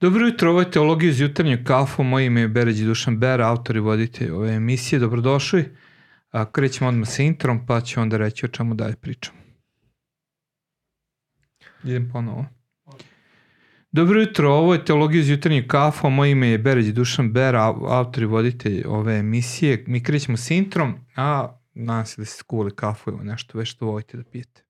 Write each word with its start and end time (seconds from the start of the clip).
Dobro 0.00 0.26
jutro, 0.26 0.50
ovo 0.50 0.60
je 0.60 0.70
Teologija 0.70 1.10
iz 1.10 1.20
jutarnjeg 1.20 1.64
kafu, 1.64 2.02
moje 2.02 2.26
ime 2.26 2.40
je 2.40 2.48
Beređi 2.48 2.84
Dušan 2.84 3.18
Bera, 3.18 3.48
autor 3.48 3.76
i 3.76 3.80
voditelj 3.80 4.30
ove 4.30 4.52
emisije, 4.52 4.98
dobrodošli. 4.98 5.64
A, 6.30 6.52
krećemo 6.52 6.88
odmah 6.88 7.08
sa 7.08 7.22
introm, 7.22 7.66
pa 7.66 7.80
ću 7.80 8.00
onda 8.00 8.16
reći 8.16 8.46
o 8.46 8.48
čemu 8.48 8.74
dalje 8.74 8.96
pričam. 8.96 9.34
Idem 11.84 12.10
ponovo. 12.12 12.46
Dobro 13.92 14.20
jutro, 14.20 14.50
ovo 14.50 14.74
je 14.74 14.84
Teologija 14.84 15.20
iz 15.20 15.28
jutarnjeg 15.28 15.66
kafa, 15.66 16.08
moje 16.08 16.30
ime 16.30 16.48
je 16.48 16.58
Beređi 16.58 16.92
Dušan 16.92 17.32
Bera, 17.32 17.74
autor 17.88 18.22
i 18.22 18.26
voditelj 18.26 18.82
ove 18.86 19.18
emisije. 19.18 19.84
Mi 19.86 20.02
krećemo 20.02 20.36
sa 20.36 20.54
introm, 20.54 20.94
a 21.16 21.58
nadam 21.74 22.06
se 22.06 22.20
da 22.20 22.24
ste 22.24 22.38
skuvali 22.38 22.76
kafu 22.76 23.10
ili 23.10 23.24
nešto 23.24 23.58
već 23.58 23.68
što 23.68 23.86
volite 23.86 24.16
da 24.16 24.24
pijete. 24.24 24.62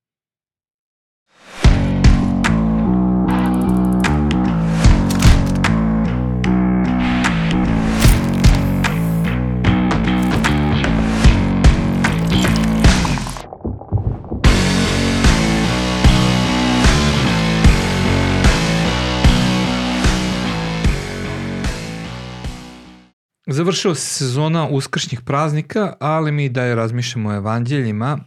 Završila 23.52 23.94
se 23.94 24.06
sezona 24.06 24.68
uskršnjih 24.68 25.20
praznika, 25.20 25.94
ali 26.00 26.32
mi 26.32 26.48
da 26.48 26.64
je 26.64 26.74
razmišljamo 26.74 27.28
o 27.28 27.34
evanđeljima. 27.34 28.18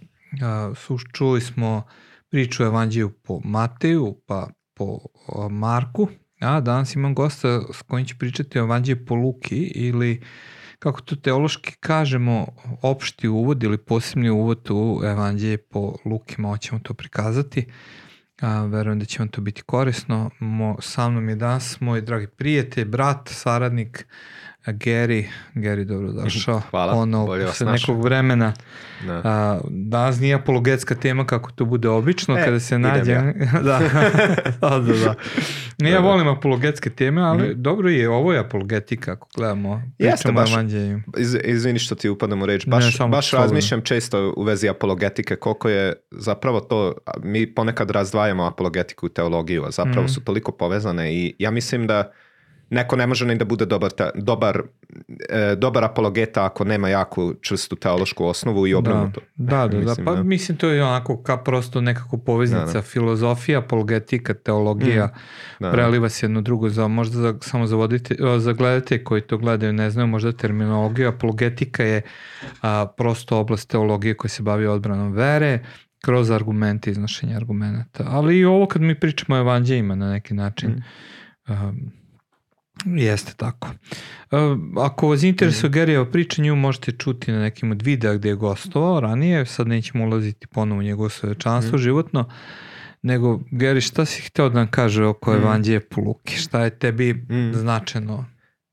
Čuli 1.14 1.42
smo 1.42 1.84
priču 2.30 2.64
o 2.64 2.66
evanđelju 2.66 3.10
po 3.10 3.40
Mateju, 3.44 4.22
pa 4.26 4.48
po 4.74 5.00
Marku, 5.50 6.08
a 6.40 6.60
danas 6.62 6.96
imam 6.96 7.16
gosta 7.16 7.62
s 7.74 7.82
kojim 7.82 8.06
će 8.06 8.16
pričati 8.16 8.60
o 8.60 8.64
evanđelju 8.64 9.06
po 9.06 9.16
Luki 9.16 9.58
ili 9.76 10.22
kako 10.80 11.02
to 11.02 11.16
teološki 11.16 11.76
kažemo, 11.80 12.48
opšti 12.82 13.28
uvod 13.28 13.64
ili 13.64 13.78
posebni 13.78 14.30
uvod 14.30 14.68
u 14.72 15.02
evanđelje 15.06 15.58
po 15.58 15.96
Luki, 16.06 16.42
malo 16.42 16.58
ćemo 16.58 16.80
to 16.80 16.94
prikazati. 16.94 17.66
A, 18.42 18.66
verujem 18.66 19.00
da 19.00 19.06
će 19.06 19.20
vam 19.20 19.28
to 19.28 19.42
biti 19.42 19.62
korisno. 19.62 20.30
Mo, 20.40 20.78
sa 20.82 21.10
mnom 21.10 21.30
je 21.30 21.36
danas 21.36 21.80
moj 21.80 22.02
dragi 22.02 22.28
prijatelj, 22.28 22.86
brat, 22.86 23.30
saradnik, 23.30 24.08
Gary, 24.72 25.26
Gary 25.56 25.84
dobro 25.84 26.12
došao. 26.24 26.62
Hvala, 26.70 26.94
ono, 26.94 27.26
bolje 27.26 27.46
vas 27.46 27.60
nekog 27.60 28.04
vremena. 28.04 28.54
Da. 29.06 29.22
A, 29.24 29.60
danas 29.70 30.20
nije 30.20 30.36
apologetska 30.36 30.96
tema 30.96 31.26
kako 31.26 31.52
to 31.52 31.66
bude 31.66 31.90
obično, 31.90 32.38
e, 32.38 32.46
kada 32.46 32.60
se 32.60 32.80
nađe. 32.80 33.12
Ja. 33.12 33.22
da. 33.64 33.80
da, 34.62 34.80
da, 34.80 34.80
da. 34.80 35.16
Ja 35.88 35.92
da, 35.92 36.00
volim 36.00 36.28
apologetske 36.28 36.90
teme, 36.90 37.22
ali 37.22 37.48
mm. 37.48 37.62
dobro 37.62 37.90
je, 37.90 38.10
ovo 38.10 38.34
je 38.34 38.40
apologetika 38.40 39.12
ako 39.12 39.28
gledamo. 39.36 39.82
Jeste, 39.98 40.32
baš, 40.32 40.50
iz, 41.18 41.38
izvini 41.44 41.80
što 41.80 41.96
ti 41.96 42.10
upadam 42.10 42.42
u 42.42 42.46
reč, 42.46 42.68
baš, 42.68 43.00
ne, 43.00 43.08
baš 43.08 43.32
razmišljam 43.32 43.82
često 43.82 44.34
u 44.38 44.44
vezi 44.44 44.70
apologetike, 44.70 45.36
koliko 45.36 45.70
je 45.70 45.94
zapravo 46.12 46.60
to, 46.60 46.94
mi 47.24 47.56
ponekad 47.56 47.92
razdvajamo 47.92 48.46
apologetiku 48.46 49.08
i 49.08 49.14
teologiju, 49.14 49.64
a 49.64 49.72
zapravo 49.72 50.04
mm. 50.04 50.10
su 50.10 50.22
toliko 50.22 50.52
povezane 50.52 51.14
i 51.14 51.36
ja 51.40 51.52
mislim 51.52 51.88
da 51.88 52.12
neko 52.74 52.96
ne 52.96 53.08
može 53.08 53.26
ni 53.26 53.36
da 53.36 53.46
bude 53.46 53.66
dobar, 53.66 53.92
ta, 53.92 54.10
dobar, 54.16 54.62
e, 55.30 55.56
dobar 55.56 55.84
apologeta 55.84 56.46
ako 56.46 56.64
nema 56.64 56.90
jako 56.90 57.34
čvrstu 57.42 57.76
teološku 57.76 58.26
osnovu 58.26 58.68
i 58.68 58.74
obrnuto. 58.74 59.22
Da, 59.36 59.58
da, 59.58 59.68
da, 59.68 59.78
mislim, 59.78 60.06
da, 60.06 60.12
pa 60.12 60.16
da. 60.16 60.24
mislim 60.24 60.58
to 60.58 60.70
je 60.70 60.84
onako 60.84 61.24
ka 61.24 61.38
prosto 61.38 61.82
nekako 61.82 62.18
poveznica, 62.18 62.66
da, 62.66 62.74
da. 62.74 62.82
filozofija, 62.82 63.60
apologetika, 63.60 64.34
teologija, 64.34 65.06
mm, 65.06 65.20
da, 65.60 65.72
preliva 65.72 66.10
se 66.10 66.26
jedno 66.26 66.42
drugo, 66.42 66.70
za, 66.70 66.88
možda 66.88 67.18
za, 67.18 67.36
samo 67.42 67.68
za, 67.68 67.76
vodite, 67.76 68.16
za 68.38 68.54
gledate 68.54 69.04
koji 69.04 69.22
to 69.22 69.38
gledaju 69.38 69.74
ne 69.74 69.90
znaju 69.90 70.08
možda 70.08 70.32
terminologiju, 70.32 71.08
apologetika 71.08 71.84
je 71.84 72.02
a, 72.62 72.86
prosto 72.98 73.38
oblast 73.38 73.70
teologije 73.70 74.18
koja 74.18 74.30
se 74.30 74.44
bavi 74.44 74.66
odbranom 74.66 75.14
vere, 75.14 75.60
kroz 76.06 76.32
argumente, 76.32 76.92
iznošenje 76.92 77.36
argumenta. 77.36 78.04
Ali 78.08 78.38
i 78.40 78.46
ovo 78.46 78.66
kad 78.66 78.82
mi 78.82 79.00
pričamo 79.00 79.36
o 79.36 79.40
evanđejima 79.40 79.96
na 79.96 80.12
neki 80.12 80.34
način, 80.34 80.70
mm. 80.70 81.52
um, 81.52 81.92
Jeste 82.86 83.34
tako. 83.38 83.68
E, 84.32 84.38
ako 84.78 85.10
vas 85.10 85.24
interesuje 85.24 85.70
mm. 85.70 85.74
Garyjeva 85.74 86.12
priča, 86.12 86.42
nju 86.42 86.56
možete 86.56 86.92
čuti 86.92 87.32
na 87.32 87.40
nekim 87.40 87.72
od 87.72 87.82
videa 87.82 88.14
gde 88.14 88.30
je 88.30 88.36
gostovao 88.36 89.00
ranije, 89.00 89.46
sad 89.46 89.68
nećemo 89.68 90.06
ulaziti 90.06 90.48
ponovo 90.48 90.80
u 90.80 90.84
njegovo 90.84 91.10
svečanstvo 91.10 91.76
mm. 91.76 91.82
životno, 91.82 92.30
nego 93.02 93.40
Gary, 93.52 93.82
šta 93.82 94.06
si 94.06 94.22
hteo 94.22 94.50
da 94.50 94.56
nam 94.56 94.72
kaže 94.72 95.06
oko 95.06 95.32
mm. 95.32 95.36
Evanđelje 95.36 95.80
po 95.80 96.02
Luki? 96.02 96.36
Šta 96.36 96.64
je 96.64 96.80
tebi 96.80 97.14
mm. 97.14 97.54
značeno? 97.54 98.26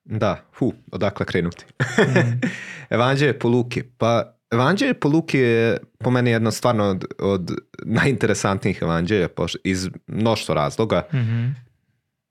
Da, 0.05 0.45
hu, 0.59 0.73
odakle 0.93 1.27
krenuti. 1.27 1.65
mm. 1.99 2.41
Evanđelje 2.95 3.39
po 3.39 3.49
Luki, 3.49 3.83
pa 3.83 4.37
Evanđelje 4.51 4.95
po 4.95 5.09
Luki 5.09 5.39
je 5.39 5.79
po 5.99 6.11
meni 6.11 6.31
jedno 6.31 6.51
stvarno 6.51 6.85
od, 6.85 7.05
od 7.19 7.51
najinteresantnijih 7.85 8.79
evanđelja 8.83 9.29
iz 9.65 9.89
mnoštvo 10.07 10.55
razloga. 10.55 11.03
Mm 11.13 11.17
-hmm. 11.17 11.70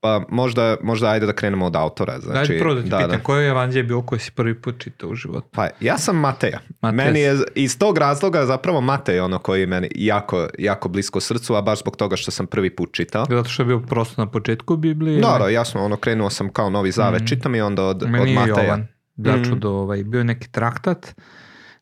Pa 0.00 0.24
možda, 0.28 0.76
možda 0.82 1.08
ajde 1.08 1.26
da 1.26 1.32
krenemo 1.32 1.66
od 1.66 1.76
autora. 1.76 2.20
Znači, 2.20 2.52
ajde 2.52 2.58
prvo 2.58 2.74
da 2.74 2.82
ti 2.82 2.88
da, 2.88 2.96
pitam, 2.96 3.10
da. 3.10 3.22
koje 3.22 3.44
je 3.44 3.50
evanđelje 3.50 3.82
bio 3.82 4.02
koje 4.02 4.18
si 4.18 4.32
prvi 4.32 4.60
put 4.60 4.78
čitao 4.78 5.10
u 5.10 5.14
životu? 5.14 5.48
Pa 5.52 5.68
ja 5.80 5.98
sam 5.98 6.16
Mateja. 6.16 6.58
Mateja. 6.80 7.04
Meni 7.04 7.20
je 7.20 7.38
iz 7.54 7.78
tog 7.78 7.98
razloga 7.98 8.46
zapravo 8.46 8.80
Matej 8.80 9.20
ono 9.20 9.38
koji 9.38 9.60
je 9.60 9.66
meni 9.66 9.88
jako, 9.94 10.48
jako 10.58 10.88
blisko 10.88 11.20
srcu, 11.20 11.54
a 11.54 11.62
baš 11.62 11.80
zbog 11.80 11.96
toga 11.96 12.16
što 12.16 12.30
sam 12.30 12.46
prvi 12.46 12.76
put 12.76 12.92
čitao. 12.92 13.26
Zato 13.28 13.48
što 13.48 13.62
je 13.62 13.66
bio 13.66 13.80
prosto 13.80 14.24
na 14.24 14.30
početku 14.30 14.76
Biblije? 14.76 15.20
Da, 15.20 15.36
da, 15.38 15.48
jasno, 15.48 15.84
ono 15.84 15.96
krenuo 15.96 16.30
sam 16.30 16.48
kao 16.48 16.70
novi 16.70 16.90
zavet, 16.90 17.22
mm. 17.22 17.26
čitam 17.26 17.54
i 17.54 17.60
onda 17.60 17.84
od, 17.84 18.02
meni 18.08 18.38
od 18.38 18.48
Mateja. 18.48 18.64
Jovan. 18.64 18.86
Daču 19.16 19.54
mm. 19.54 19.60
do, 19.60 19.70
ovaj, 19.70 20.04
bio 20.04 20.24
neki 20.24 20.52
traktat 20.52 21.14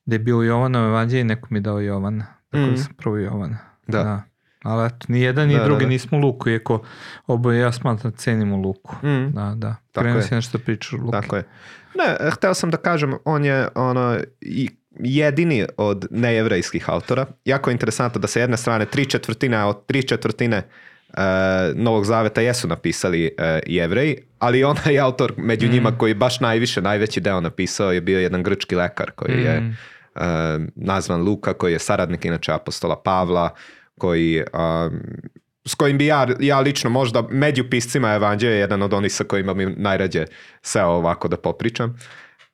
gde 0.06 0.15
je 0.15 0.19
bio 0.19 0.43
Jovanov 0.43 0.85
evanđelje 0.85 1.21
i 1.21 1.25
neko 1.25 1.49
mi 1.50 1.61
dao 1.61 1.81
Jovana. 1.81 2.27
Tako 2.50 2.65
mm. 2.65 2.71
da 2.71 2.77
sam 2.77 2.95
prvo 2.95 3.17
Jovana. 3.17 3.59
Da. 3.87 4.03
da. 4.03 4.23
Ali 4.69 4.87
eto, 4.87 5.06
ni 5.09 5.21
jedan 5.21 5.49
ni 5.49 5.55
da, 5.55 5.65
drugi 5.65 5.81
da, 5.81 5.87
da. 5.87 5.91
nismo 5.91 6.19
Luku, 6.19 6.51
iako 6.51 6.83
oboje 7.27 7.61
ja 7.61 7.73
smatram 7.73 8.12
cenimo 8.12 8.56
Luku. 8.56 9.06
Mm. 9.06 9.33
Da, 9.33 9.55
da. 9.56 9.77
Krenuo 9.93 10.23
si 10.23 10.34
nešto 10.34 10.59
pričaš 10.59 10.93
o 10.93 10.97
Luku. 10.97 11.11
Tako 11.11 11.37
je. 11.37 11.45
Ne, 11.95 12.31
hteo 12.31 12.55
sam 12.55 12.71
da 12.71 12.77
kažem, 12.77 13.15
on 13.25 13.45
je 13.45 13.69
ono, 13.75 14.19
i 14.41 14.69
jedini 15.01 15.67
od 15.77 16.06
nejevrejskih 16.11 16.91
autora. 16.91 17.27
Jako 17.45 17.71
je 17.71 17.73
interesantno 17.73 18.21
da 18.21 18.27
se 18.27 18.41
jedne 18.41 18.56
strane 18.56 18.87
tri 18.87 19.05
četvrtine 19.05 19.65
od 19.65 19.87
tri 19.87 20.03
četvrtine 20.03 20.62
uh, 21.09 21.15
Novog 21.75 22.05
Zaveta 22.05 22.41
jesu 22.41 22.69
napisali 22.69 23.25
uh, 23.39 23.45
jevreji, 23.67 24.17
ali 24.39 24.65
onaj 24.65 25.00
autor 25.00 25.33
među 25.37 25.67
mm. 25.67 25.71
njima 25.71 25.99
koji 25.99 26.15
baš 26.15 26.41
najviše, 26.41 26.83
najveći 26.83 27.21
deo 27.21 27.41
napisao 27.41 27.93
je 27.93 28.00
bio 28.00 28.21
jedan 28.21 28.43
grčki 28.43 28.77
lekar 28.77 29.11
koji 29.11 29.37
mm. 29.37 29.41
je 29.41 29.75
uh, 30.15 30.23
nazvan 30.75 31.23
Luka, 31.23 31.55
koji 31.55 31.73
je 31.73 31.79
saradnik 31.79 32.25
inače 32.25 32.53
apostola 32.53 33.03
Pavla, 33.05 33.50
koji, 33.98 34.42
um, 34.53 35.00
s 35.64 35.75
kojim 35.75 35.98
bi 35.98 36.06
ja, 36.06 36.26
ja 36.41 36.60
lično 36.60 36.91
možda 36.91 37.22
među 37.31 37.64
piscima 37.70 38.14
evanđelja 38.14 38.54
jedan 38.54 38.82
od 38.82 38.94
onih 38.94 39.12
sa 39.12 39.25
kojima 39.25 39.54
mi 39.54 39.66
najrađe 39.66 40.25
seo 40.62 40.88
ovako 40.88 41.28
da 41.28 41.36
popričam. 41.36 41.97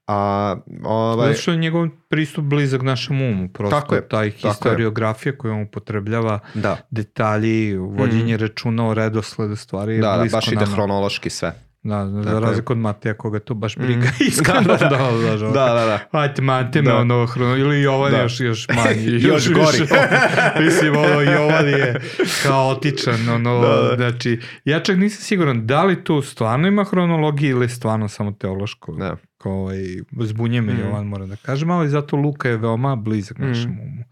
A, 0.06 0.56
ovaj... 0.84 1.28
Zato 1.28 1.40
što 1.40 1.50
je 1.50 1.56
njegov 1.56 1.88
pristup 2.08 2.44
blizak 2.44 2.82
našem 2.82 3.22
umu, 3.22 3.48
prosto 3.48 3.80
tako 3.80 3.94
je, 3.94 4.08
taj 4.08 4.30
historiografija 4.30 5.38
koju 5.38 5.52
on 5.52 5.62
upotrebljava, 5.62 6.38
da. 6.54 6.76
detalji, 6.90 7.76
vođenje 7.76 8.36
mm. 8.36 8.40
računa 8.40 8.88
o 8.88 8.94
redosledu 8.94 9.56
stvari. 9.56 9.98
Da, 9.98 10.16
da, 10.16 10.24
baš 10.32 10.48
ide 10.48 10.66
hronološki 10.66 11.30
sve. 11.30 11.63
Da, 11.90 12.04
da, 12.04 12.22
za 12.22 12.40
razliku 12.40 12.72
od 12.72 12.78
Mateja 12.78 13.14
koga 13.14 13.38
to 13.38 13.54
baš 13.54 13.76
briga 13.76 14.06
mm. 14.06 14.24
iskreno. 14.28 14.60
Da, 14.60 14.76
da, 14.76 14.88
da. 14.88 14.96
da, 14.96 15.36
da, 15.36 15.74
da, 15.74 15.84
da. 15.84 16.18
Ajde, 16.18 16.42
Mate 16.42 16.82
me 16.82 16.90
da. 16.90 16.96
ono, 16.96 17.26
hrono, 17.26 17.56
ili 17.56 17.82
Jovan 17.82 18.12
da. 18.12 18.22
još, 18.22 18.40
još 18.40 18.68
manji. 18.68 19.12
još, 19.12 19.22
još 19.24 19.48
gori. 19.52 19.78
Još, 19.78 19.88
mislim, 20.64 20.96
ono, 20.96 21.20
Jovan 21.20 21.68
je 21.68 22.00
kaotičan, 22.42 23.28
ono, 23.28 23.60
da, 23.60 23.68
da. 23.68 23.96
znači, 23.96 24.40
ja 24.64 24.80
čak 24.80 24.96
nisam 24.96 25.22
siguran 25.22 25.66
da 25.66 25.84
li 25.84 26.04
tu 26.04 26.22
stvarno 26.22 26.68
ima 26.68 26.84
hronologije 26.84 27.50
ili 27.50 27.68
stvarno 27.68 28.08
samo 28.08 28.32
teološko. 28.32 28.92
Da. 28.92 29.16
Kao, 29.38 29.52
ovaj, 29.52 29.78
zbunje 30.20 30.60
me 30.60 30.72
mm. 30.72 30.80
Jovan, 30.80 31.06
moram 31.06 31.28
da 31.28 31.36
kažem, 31.36 31.70
ali 31.70 31.88
zato 31.88 32.16
Luka 32.16 32.48
je 32.48 32.56
veoma 32.56 32.96
blizak 32.96 33.38
mm. 33.38 33.46
našem 33.48 33.70
umu. 33.70 34.04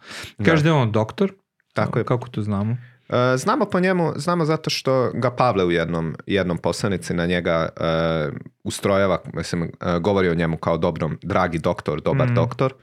Kaže 0.44 0.62
da. 0.62 0.62
da 0.62 0.68
je 0.68 0.82
on 0.82 0.92
doktor, 0.92 1.32
Tako 1.72 1.98
je. 1.98 2.04
Kako 2.04 2.28
to 2.28 2.42
znamo? 2.42 2.76
E, 3.12 3.36
znamo 3.36 3.64
po 3.64 3.80
njemu, 3.80 4.12
znamo 4.16 4.44
zato 4.44 4.70
što 4.70 5.10
ga 5.14 5.30
Pavle 5.30 5.64
u 5.64 5.70
jednom, 5.70 6.16
jednom 6.26 6.58
poslanici 6.58 7.14
na 7.14 7.26
njega 7.26 7.68
uh, 7.76 8.34
ustrojava, 8.64 9.18
mislim, 9.34 9.62
uh, 9.62 9.96
govori 10.02 10.28
o 10.28 10.34
njemu 10.34 10.56
kao 10.56 10.78
dobrom, 10.78 11.18
dragi 11.22 11.58
doktor, 11.58 12.00
dobar 12.00 12.30
mm. 12.30 12.34
doktor. 12.34 12.74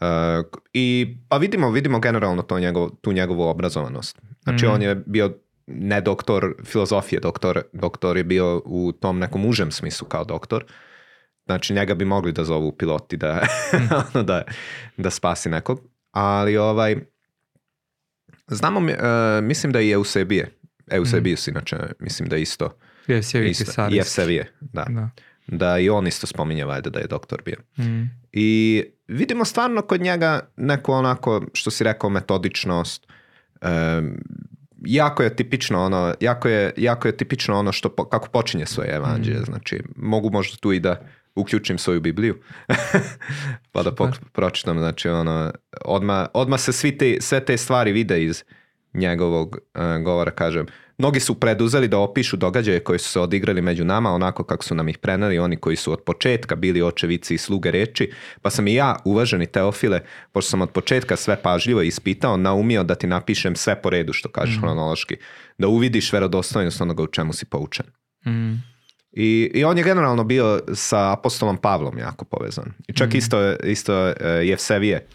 Uh, 0.00 0.06
I 0.72 1.16
pa 1.28 1.36
vidimo, 1.36 1.70
vidimo 1.70 2.00
generalno 2.00 2.42
to 2.42 2.58
njegov, 2.58 2.90
tu 3.00 3.12
njegovu 3.12 3.42
obrazovanost. 3.42 4.20
Znači 4.42 4.66
mm. 4.66 4.70
on 4.70 4.82
je 4.82 4.94
bio 4.94 5.32
ne 5.66 6.00
doktor 6.00 6.54
filozofije, 6.64 7.20
doktor, 7.20 7.62
doktor 7.72 8.16
je 8.16 8.24
bio 8.24 8.62
u 8.64 8.92
tom 8.92 9.18
nekom 9.18 9.46
užem 9.46 9.70
smislu 9.70 10.08
kao 10.08 10.24
doktor. 10.24 10.64
Znači 11.44 11.74
njega 11.74 11.94
bi 11.94 12.04
mogli 12.04 12.32
da 12.32 12.44
zovu 12.44 12.72
piloti 12.72 13.16
da, 13.16 13.34
mm. 14.14 14.24
da, 14.24 14.42
da 14.96 15.10
spasi 15.10 15.48
nekog. 15.48 15.80
Ali 16.10 16.56
ovaj, 16.56 16.96
Znamo, 18.54 18.80
uh, 18.80 18.86
mislim 19.42 19.72
da 19.72 19.80
i 19.80 19.90
Eusebije, 19.90 20.50
Eusebius 20.90 21.46
mm. 21.46 21.50
inače, 21.50 21.76
mislim 21.98 22.28
da 22.28 22.36
isto 22.36 22.70
Jevsevije, 23.96 24.52
da. 24.60 24.84
da. 24.88 25.10
Da 25.46 25.78
i 25.78 25.90
on 25.90 26.06
isto 26.06 26.26
spominje 26.26 26.64
valjda 26.64 26.90
da 26.90 26.98
je 26.98 27.06
doktor 27.06 27.42
bio. 27.44 27.56
Mm. 27.78 28.10
I 28.32 28.82
vidimo 29.08 29.44
stvarno 29.44 29.82
kod 29.82 30.00
njega 30.00 30.40
neku 30.56 30.92
onako, 30.92 31.42
što 31.52 31.70
si 31.70 31.84
rekao, 31.84 32.10
metodičnost. 32.10 33.06
jako 34.84 35.22
je 35.22 35.36
tipično 35.36 35.84
ono, 35.84 36.14
jako 36.20 36.48
je, 36.48 36.72
jako 36.76 37.08
je 37.08 37.16
tipično 37.16 37.58
ono 37.58 37.72
što, 37.72 37.88
kako 37.88 38.28
počinje 38.28 38.66
svoje 38.66 38.94
evanđelje. 38.94 39.40
Mm. 39.40 39.44
Znači, 39.44 39.82
mogu 39.96 40.30
možda 40.30 40.56
tu 40.56 40.72
i 40.72 40.80
da 40.80 41.06
uključim 41.34 41.78
svoju 41.78 42.00
Bibliju 42.00 42.38
pa 43.72 43.82
da 43.82 43.92
pročitam. 44.32 44.78
Znači, 44.78 45.08
ono, 45.08 45.52
odmah, 45.84 46.26
odmah 46.34 46.60
se 46.60 46.72
svi 46.72 46.98
te, 46.98 47.16
sve 47.20 47.44
te 47.44 47.56
stvari 47.56 47.92
vide 47.92 48.24
iz 48.24 48.44
njegovog 48.94 49.58
uh, 49.74 50.04
govora, 50.04 50.30
kažem. 50.30 50.66
Mnogi 50.98 51.20
su 51.20 51.34
preduzeli 51.34 51.88
da 51.88 51.98
opišu 51.98 52.36
događaje 52.36 52.80
koji 52.80 52.98
su 52.98 53.08
se 53.08 53.20
odigrali 53.20 53.62
među 53.62 53.84
nama, 53.84 54.10
onako 54.10 54.44
kako 54.44 54.64
su 54.64 54.74
nam 54.74 54.88
ih 54.88 54.98
preneli 54.98 55.38
oni 55.38 55.56
koji 55.56 55.76
su 55.76 55.92
od 55.92 56.00
početka 56.00 56.56
bili 56.56 56.82
očevici 56.82 57.34
i 57.34 57.38
sluge 57.38 57.70
reči, 57.70 58.10
pa 58.42 58.50
sam 58.50 58.68
i 58.68 58.74
ja, 58.74 58.96
uvaženi 59.04 59.46
Teofile, 59.46 60.00
pošto 60.32 60.50
sam 60.50 60.60
od 60.62 60.70
početka 60.70 61.16
sve 61.16 61.36
pažljivo 61.42 61.82
ispitao, 61.82 62.36
naumio 62.36 62.84
da 62.84 62.94
ti 62.94 63.06
napišem 63.06 63.56
sve 63.56 63.82
po 63.82 63.90
redu, 63.90 64.12
što 64.12 64.28
kažeš 64.28 64.56
mm. 64.56 64.60
hronološki, 64.60 65.16
da 65.58 65.68
uvidiš 65.68 66.12
verodostojnost 66.12 66.80
onoga 66.80 67.02
u 67.02 67.06
čemu 67.06 67.32
si 67.32 67.44
poučen. 67.44 67.86
Mm. 68.26 68.71
I, 69.12 69.50
I 69.54 69.64
on 69.64 69.78
je 69.78 69.84
generalno 69.84 70.24
bio 70.24 70.60
sa 70.74 71.12
apostolom 71.12 71.56
Pavlom 71.56 71.98
jako 71.98 72.24
povezan. 72.24 72.72
I 72.88 72.92
čak 72.92 73.12
mm. 73.12 73.16
isto, 73.16 73.52
isto 73.52 74.06
uh, 74.06 74.14
Jevsevije, 74.42 75.06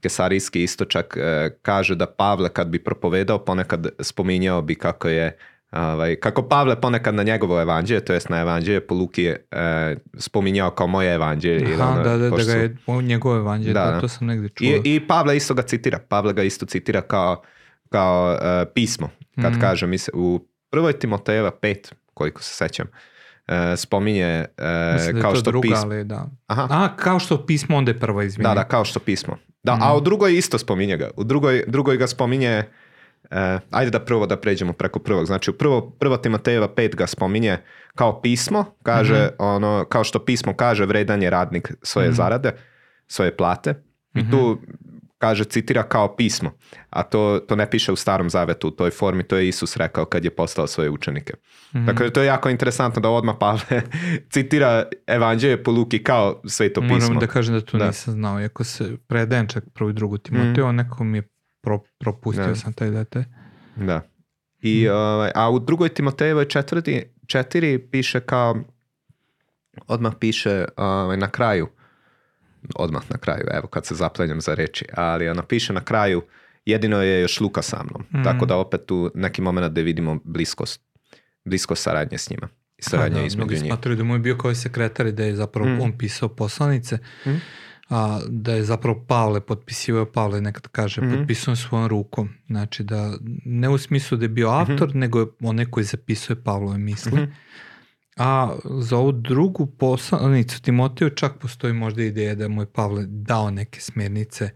Kesarijski 0.00 0.62
isto 0.62 0.84
čak 0.84 1.16
e, 1.16 1.50
kaže 1.62 1.94
da 1.94 2.06
Pavle 2.06 2.48
kad 2.48 2.68
bi 2.68 2.84
propovedao 2.84 3.38
ponekad 3.38 3.88
spominjao 4.00 4.62
bi 4.62 4.74
kako 4.74 5.08
je 5.08 5.38
Ovaj, 5.72 6.16
kako 6.16 6.42
Pavle 6.42 6.80
ponekad 6.80 7.14
na 7.14 7.22
njegovo 7.22 7.60
evanđelje, 7.60 8.04
to 8.04 8.12
jest 8.12 8.28
na 8.28 8.40
evanđelje 8.40 8.80
po 8.80 8.94
Luki 8.94 9.22
je 9.22 9.46
e, 9.50 9.96
spominjao 10.18 10.70
kao 10.70 10.86
moje 10.86 11.14
evanđelje. 11.14 11.74
Aha, 11.74 11.88
ono, 11.88 12.02
da, 12.02 12.16
da, 12.16 12.30
da 12.30 12.44
ga 12.44 12.52
je 12.52 12.76
njegovo 13.02 13.36
evanđelje, 13.36 13.74
da, 13.74 14.00
to 14.00 14.08
sam 14.08 14.26
negdje 14.26 14.48
čuo. 14.48 14.66
I, 14.66 14.80
I 14.84 15.00
Pavle 15.08 15.36
isto 15.36 15.54
ga 15.54 15.62
citira, 15.62 15.98
Pavle 16.08 16.32
ga 16.32 16.42
isto 16.42 16.66
citira 16.66 17.00
kao, 17.00 17.42
kao 17.88 18.38
e, 18.42 18.64
pismo, 18.74 19.10
kad 19.42 19.52
mm. 19.52 19.60
kaže, 19.60 19.86
mi 19.86 19.98
se, 19.98 20.10
u 20.14 20.46
prvoj 20.70 20.92
Timotejeva 20.92 21.50
5, 21.62 21.92
koliko 22.14 22.42
se 22.42 22.54
sećam, 22.54 22.86
e, 22.86 22.90
spominje 23.76 24.44
uh, 25.14 25.20
kao 25.22 25.36
što 25.36 25.50
druga, 25.50 25.68
pismo. 25.68 25.82
Ali 25.84 26.04
da. 26.04 26.26
Aha. 26.46 26.66
A, 26.70 26.96
kao 26.96 27.18
što 27.18 27.46
pismo, 27.46 27.76
onda 27.76 27.90
je 27.90 28.00
prvo 28.00 28.22
izvinje. 28.22 28.48
Da, 28.48 28.54
da, 28.54 28.64
kao 28.64 28.84
što 28.84 29.00
pismo. 29.00 29.36
Da, 29.62 29.78
a 29.80 29.96
u 29.96 30.00
drugoj 30.00 30.36
isto 30.36 30.58
spominje 30.58 30.96
ga. 30.96 31.10
U 31.16 31.24
drugoj, 31.24 31.64
drugoj 31.66 31.96
ga 31.96 32.06
spominje, 32.06 32.62
uh, 33.30 33.36
ajde 33.70 33.90
da 33.90 34.00
prvo 34.00 34.26
da 34.26 34.36
pređemo 34.36 34.72
preko 34.72 34.98
prvog. 34.98 35.26
Znači, 35.26 35.50
u 35.50 35.54
prvo, 35.54 35.90
prvo 35.90 36.16
Timotejeva 36.16 36.68
5 36.68 36.96
ga 36.96 37.06
spominje 37.06 37.58
kao 37.94 38.20
pismo, 38.20 38.64
kaže, 38.82 39.24
mm 39.24 39.28
ono, 39.38 39.84
kao 39.88 40.04
što 40.04 40.24
pismo 40.24 40.54
kaže, 40.54 40.86
vredan 40.86 41.22
je 41.22 41.30
radnik 41.30 41.72
svoje 41.82 42.08
mm 42.08 42.12
zarade, 42.12 42.52
svoje 43.06 43.36
plate. 43.36 43.74
I 44.14 44.18
mhm. 44.20 44.30
tu 44.30 44.58
kaže, 45.18 45.44
citira 45.44 45.82
kao 45.82 46.16
pismo, 46.16 46.50
a 46.90 47.02
to, 47.02 47.40
to 47.48 47.56
ne 47.56 47.70
piše 47.70 47.92
u 47.92 47.96
starom 47.96 48.30
zavetu 48.30 48.68
u 48.68 48.70
toj 48.70 48.90
formi, 48.90 49.22
to 49.22 49.36
je 49.36 49.48
Isus 49.48 49.76
rekao 49.76 50.04
kad 50.04 50.24
je 50.24 50.30
postao 50.30 50.66
svoje 50.66 50.90
učenike. 50.90 51.32
Mm-hmm. 51.34 51.86
Dakle, 51.86 52.10
to 52.10 52.20
je 52.20 52.26
jako 52.26 52.48
interesantno 52.48 53.02
da 53.02 53.08
odmah 53.08 53.36
Pavle 53.40 53.82
citira 54.32 54.84
evanđelje 55.06 55.62
po 55.62 55.70
Luki 55.70 56.02
kao 56.02 56.42
sveto 56.46 56.80
pismo. 56.80 56.98
Moram 56.98 57.18
da 57.18 57.26
kažem 57.26 57.54
da 57.54 57.60
to 57.60 57.78
nisam 57.78 58.14
znao, 58.14 58.40
iako 58.40 58.64
se 58.64 58.96
predajem 59.06 59.46
čak 59.46 59.64
prvo 59.74 59.90
i 59.90 59.92
drugu 59.92 60.18
Timoteo, 60.18 60.72
mm. 60.72 60.76
nekako 60.76 61.04
mi 61.04 61.18
je 61.18 61.28
pro, 61.60 61.80
propustio 61.98 62.56
sam 62.56 62.72
taj 62.72 62.90
dete. 62.90 63.24
Da. 63.76 64.00
I, 64.60 64.86
mm. 64.88 64.92
ovaj, 64.92 65.30
a 65.34 65.50
u 65.50 65.58
drugoj 65.58 65.88
Timotejevoj 65.88 66.44
četvrti, 66.44 67.04
četiri 67.26 67.78
piše 67.90 68.20
kao, 68.20 68.56
odmah 69.86 70.12
piše 70.20 70.64
ovaj, 70.76 71.16
na 71.16 71.30
kraju, 71.30 71.68
odmah 72.74 73.02
na 73.10 73.18
kraju, 73.18 73.44
evo 73.52 73.66
kad 73.66 73.86
se 73.86 73.94
zaplenjam 73.94 74.40
za 74.40 74.54
reći, 74.54 74.84
ali 74.94 75.28
ono 75.28 75.42
piše 75.42 75.72
na 75.72 75.80
kraju, 75.80 76.22
jedino 76.64 77.02
je 77.02 77.20
još 77.20 77.40
Luka 77.40 77.62
sa 77.62 77.82
mnom, 77.82 78.02
mm. 78.14 78.24
tako 78.24 78.46
da 78.46 78.56
opet 78.56 78.86
tu 78.86 79.10
neki 79.14 79.42
moment 79.42 79.72
da 79.72 79.80
vidimo 79.80 80.18
bliskost, 80.24 80.80
bliskost 81.44 81.82
saradnje 81.82 82.18
s 82.18 82.30
njima 82.30 82.48
i 82.78 82.82
saradnje 82.82 83.26
između 83.26 83.54
njih. 83.54 83.72
Smatraju 83.72 83.96
da 83.96 84.04
mu 84.04 84.14
je 84.14 84.18
bio 84.18 84.36
kao 84.36 84.54
sekretar 84.54 85.06
i 85.06 85.12
da 85.12 85.24
je 85.24 85.36
zapravo 85.36 85.70
mm. 85.70 85.80
on 85.80 85.98
pisao 85.98 86.28
poslanice, 86.28 86.98
mm. 87.26 87.30
a, 87.88 88.20
da 88.28 88.54
je 88.54 88.64
zapravo 88.64 89.04
Pavle 89.08 89.40
potpisivao, 89.40 90.12
Pavle 90.12 90.40
nekad 90.40 90.68
kaže, 90.68 91.00
mm. 91.00 91.16
potpisao 91.18 91.56
svojom 91.56 91.86
rukom, 91.86 92.28
znači 92.46 92.82
da 92.82 93.18
ne 93.44 93.68
u 93.68 93.78
smislu 93.78 94.18
da 94.18 94.24
je 94.24 94.28
bio 94.28 94.62
mhm. 94.62 94.72
autor, 94.72 94.94
mm. 94.94 94.98
nego 94.98 95.20
je 95.20 95.26
onaj 95.40 95.66
koji 95.66 95.84
zapisuje 95.84 96.42
Pavlove 96.44 96.78
misli. 96.78 97.20
Mm. 97.20 97.34
A 98.18 98.56
za 98.64 98.96
ovu 98.96 99.12
drugu 99.12 99.66
poslanicu 99.66 100.62
Timoteju 100.62 101.10
čak 101.10 101.38
postoji 101.38 101.72
možda 101.72 102.02
ideja 102.02 102.34
da 102.34 102.48
mu 102.48 102.62
je 102.62 102.66
Pavle 102.66 103.04
dao 103.06 103.50
neke 103.50 103.80
smernice 103.80 104.50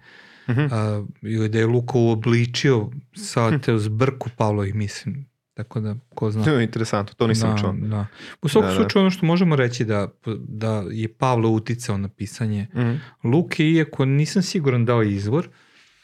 uh 0.49 0.55
-huh. 0.57 0.69
a, 0.73 1.05
ili 1.23 1.49
da 1.49 1.59
je 1.59 1.67
Luka 1.67 1.99
uobličio 1.99 2.91
sa 3.17 3.59
te 3.59 3.79
zbrku 3.79 4.29
Pavlovih 4.37 4.75
mislim. 4.75 5.33
Tako 5.55 5.81
da, 5.81 5.97
ko 6.15 6.31
zna. 6.31 6.53
Je 6.53 6.65
interesantno, 6.69 7.15
to 7.15 7.27
nisam 7.27 7.51
da, 7.51 7.59
čuo. 7.59 7.73
Da. 7.73 8.07
U 8.43 8.49
svakom 8.49 8.71
da, 8.71 8.77
slučaju 8.77 9.01
ono 9.01 9.11
što 9.11 9.27
možemo 9.27 9.57
reći 9.57 9.85
da, 9.85 10.09
da 10.39 10.85
je 10.91 11.09
Pavlo 11.15 11.51
uticao 11.51 11.99
na 11.99 12.09
pisanje 12.09 12.67
uh 12.73 12.81
mhm. 12.81 12.91
-huh. 12.91 12.99
Luke, 13.33 13.71
iako 13.71 14.05
nisam 14.05 14.43
siguran 14.43 14.85
dao 14.85 15.03
izvor, 15.03 15.49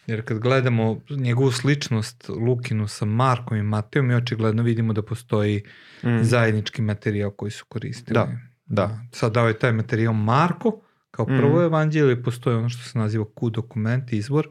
Jer 0.08 0.24
kad 0.24 0.38
gledamo 0.38 1.00
njegovu 1.10 1.52
sličnost 1.52 2.28
Lukinu 2.28 2.88
sa 2.88 3.04
Markom 3.04 3.56
i 3.56 3.62
Matejom, 3.62 4.06
mi 4.06 4.14
očigledno 4.14 4.62
vidimo 4.62 4.92
da 4.92 5.02
postoji 5.02 5.62
mm. 6.02 6.22
zajednički 6.22 6.82
materijal 6.82 7.30
koji 7.30 7.50
su 7.50 7.64
koristili. 7.68 8.14
Da, 8.14 8.28
da. 8.66 9.00
Sad 9.12 9.32
dao 9.32 9.48
je 9.48 9.58
taj 9.58 9.72
materijal 9.72 10.14
Marko, 10.14 10.80
kao 11.10 11.26
mm. 11.26 11.36
prvo 11.36 11.60
mm. 11.60 11.64
evanđelje, 11.64 12.22
postoji 12.22 12.56
ono 12.56 12.68
što 12.68 12.82
se 12.82 12.98
naziva 12.98 13.24
Q 13.24 13.50
dokument, 13.50 14.12
izvor. 14.12 14.48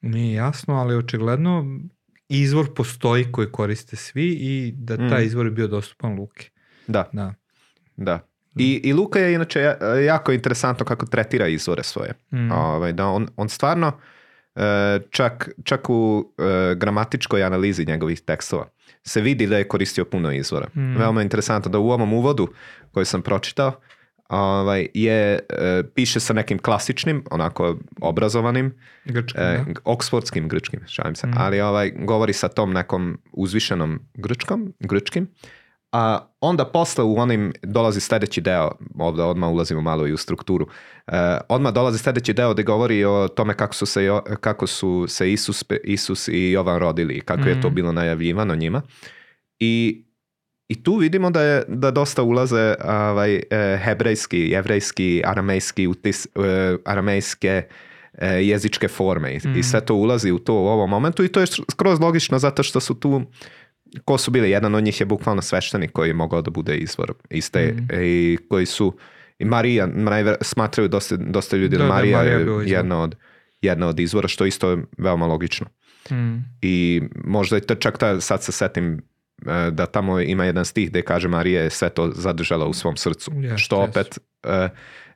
Nije 0.00 0.34
jasno, 0.34 0.74
ali 0.74 0.96
očigledno 0.96 1.80
izvor 2.28 2.74
postoji 2.74 3.32
koji 3.32 3.52
koriste 3.52 3.96
svi 3.96 4.28
i 4.30 4.74
da 4.76 4.96
taj 4.96 5.22
mm. 5.22 5.26
izvor 5.26 5.46
je 5.46 5.52
bio 5.52 5.66
dostupan 5.66 6.14
Luki. 6.14 6.50
Da. 6.86 7.10
Da. 7.12 7.34
Da. 7.96 8.28
I, 8.56 8.80
I 8.84 8.92
Luka 8.92 9.18
je 9.18 9.34
inače 9.34 9.74
jako 10.06 10.32
interesantno 10.32 10.86
kako 10.86 11.06
tretira 11.06 11.48
izvore 11.48 11.82
svoje. 11.82 12.12
Mm. 12.32 12.52
Ovaj, 12.52 12.92
da 12.92 13.06
on, 13.06 13.28
on 13.36 13.48
stvarno 13.48 13.88
E, 13.88 13.92
čak, 15.10 15.48
čak 15.64 15.90
u 15.90 16.32
e, 16.38 16.74
gramatičkoj 16.74 17.42
analizi 17.42 17.84
njegovih 17.84 18.20
tekstova 18.20 18.68
se 19.02 19.20
vidi 19.20 19.46
da 19.46 19.58
je 19.58 19.68
koristio 19.68 20.04
puno 20.04 20.32
izvora. 20.32 20.68
Mm. 20.74 20.96
Veoma 20.96 21.22
interesantno 21.22 21.70
da 21.70 21.78
u 21.78 21.90
ovom 21.90 22.12
uvodu 22.12 22.48
koji 22.92 23.06
sam 23.06 23.22
pročitao 23.22 23.72
ovaj, 24.28 24.88
je, 24.94 25.38
e, 25.48 25.82
piše 25.94 26.20
sa 26.20 26.32
nekim 26.32 26.58
klasičnim, 26.58 27.24
onako 27.30 27.78
obrazovanim, 28.00 28.74
grčkim, 29.04 29.42
e, 29.42 29.64
oksfordskim 29.84 30.48
grčkim, 30.48 30.80
šalim 30.86 31.14
se, 31.14 31.26
mm. 31.26 31.32
ali 31.36 31.60
ovaj, 31.60 31.90
govori 31.96 32.32
sa 32.32 32.48
tom 32.48 32.72
nekom 32.72 33.18
uzvišenom 33.32 34.00
grčkom, 34.14 34.74
grčkim, 34.80 35.28
a 35.92 36.28
onda 36.40 36.64
posle 36.64 37.04
u 37.04 37.18
onim 37.18 37.52
dolazi 37.62 38.00
sledeći 38.00 38.40
deo, 38.40 38.70
ovde 38.98 39.22
odmah 39.22 39.50
ulazimo 39.50 39.80
malo 39.80 40.06
i 40.06 40.12
u 40.12 40.16
strukturu, 40.16 40.66
uh, 41.06 41.14
odmah 41.48 41.72
dolazi 41.72 41.98
sledeći 41.98 42.32
deo 42.32 42.54
gde 42.54 42.62
govori 42.62 43.04
o 43.04 43.28
tome 43.28 43.54
kako 43.54 43.74
su 43.74 43.86
se, 43.86 44.08
kako 44.40 44.66
su 44.66 45.06
se 45.08 45.32
Isus, 45.32 45.64
Isus 45.84 46.28
i 46.28 46.50
Jovan 46.50 46.78
rodili 46.78 47.14
i 47.14 47.20
kako 47.20 47.42
mm. 47.42 47.48
je 47.48 47.60
to 47.60 47.68
mhm. 47.68 47.74
bilo 47.74 47.92
najavljivano 47.92 48.56
njima. 48.56 48.82
I, 49.58 50.04
i 50.68 50.82
tu 50.82 50.96
vidimo 50.96 51.30
da, 51.30 51.42
je, 51.42 51.64
da 51.68 51.90
dosta 51.90 52.22
ulaze 52.22 52.74
ovaj, 52.84 53.34
e, 53.34 53.80
hebrejski, 53.84 54.38
jevrejski, 54.38 55.22
aramejski, 55.24 55.86
utis, 55.86 56.28
uh, 56.34 56.44
aramejske 56.84 57.62
jezičke 58.40 58.88
forme 58.88 59.34
I, 59.34 59.48
mm. 59.48 59.58
i 59.58 59.62
sve 59.62 59.80
to 59.80 59.94
ulazi 59.94 60.32
u 60.32 60.38
to 60.38 60.54
u 60.54 60.66
ovom 60.66 60.90
momentu 60.90 61.24
i 61.24 61.28
to 61.28 61.40
je 61.40 61.46
skroz 61.46 62.00
logično 62.00 62.38
zato 62.38 62.62
što 62.62 62.80
su 62.80 62.94
tu 62.94 63.22
ko 64.04 64.18
su 64.18 64.30
bili? 64.30 64.50
Jedan 64.50 64.74
od 64.74 64.84
njih 64.84 65.00
je 65.00 65.06
bukvalno 65.06 65.42
sveštenik 65.42 65.92
koji 65.92 66.08
je 66.08 66.14
mogao 66.14 66.42
da 66.42 66.50
bude 66.50 66.76
izvor 66.76 67.12
iste 67.30 67.72
mm. 67.72 67.88
i 68.02 68.38
koji 68.48 68.66
su 68.66 68.96
i 69.38 69.44
Marija, 69.44 69.88
smatraju 70.40 70.88
dosta, 70.88 71.16
dosta 71.16 71.56
ljudi 71.56 71.76
da, 71.76 71.82
da 71.82 71.88
Marija, 71.88 72.18
da, 72.18 72.24
Marija 72.24 72.60
je 72.60 72.70
jedna 72.70 73.02
od, 73.02 73.16
jedna 73.62 73.88
od 73.88 74.00
izvora, 74.00 74.28
što 74.28 74.46
isto 74.46 74.70
je 74.70 74.84
veoma 74.98 75.26
logično. 75.26 75.66
Mm. 76.10 76.36
I 76.62 77.02
možda 77.24 77.56
je 77.56 77.60
to 77.60 77.74
čak 77.74 77.98
ta, 77.98 78.20
sad 78.20 78.42
se 78.42 78.52
setim 78.52 79.02
e, 79.46 79.70
da 79.70 79.86
tamo 79.86 80.20
ima 80.20 80.44
jedan 80.44 80.64
stih 80.64 80.90
gde 80.90 81.02
kaže 81.02 81.28
Marija 81.28 81.62
je 81.62 81.70
sve 81.70 81.88
to 81.88 82.12
zadržala 82.14 82.66
u 82.66 82.72
svom 82.72 82.96
srcu. 82.96 83.30
Yes, 83.30 83.58
što 83.58 83.76
opet 83.76 84.18
yes 84.42 84.68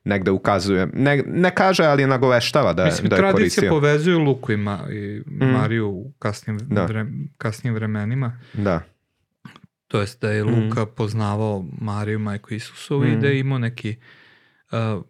negde 0.04 0.30
ukazuje. 0.30 0.88
Ne, 0.94 1.22
ne 1.26 1.54
kaže, 1.54 1.84
ali 1.84 2.06
nagoveštava 2.06 2.72
da, 2.72 2.84
Mislim, 2.84 3.08
da 3.08 3.16
je 3.16 3.32
koristio. 3.32 3.60
Mislim, 3.60 3.70
povezuje 3.70 4.16
Luku 4.16 4.52
i, 4.52 4.56
Ma, 4.56 4.78
i 4.90 5.22
mm. 5.26 5.46
Mariju 5.46 5.88
u 5.88 6.12
kasnim, 6.18 6.58
da. 6.58 6.84
vre, 6.84 7.06
kasnim 7.38 7.74
vremenima. 7.74 8.38
Da. 8.52 8.80
To 9.88 10.00
jest 10.00 10.20
da 10.20 10.30
je 10.30 10.44
Luka 10.44 10.82
mm. 10.82 10.88
poznavao 10.96 11.64
Mariju, 11.80 12.18
majku 12.18 12.54
Isusovu 12.54 13.04
mm. 13.04 13.12
i 13.12 13.16
da 13.16 13.26
je 13.26 13.40
imao 13.40 13.58
neki 13.58 13.96
uh, 14.72 15.02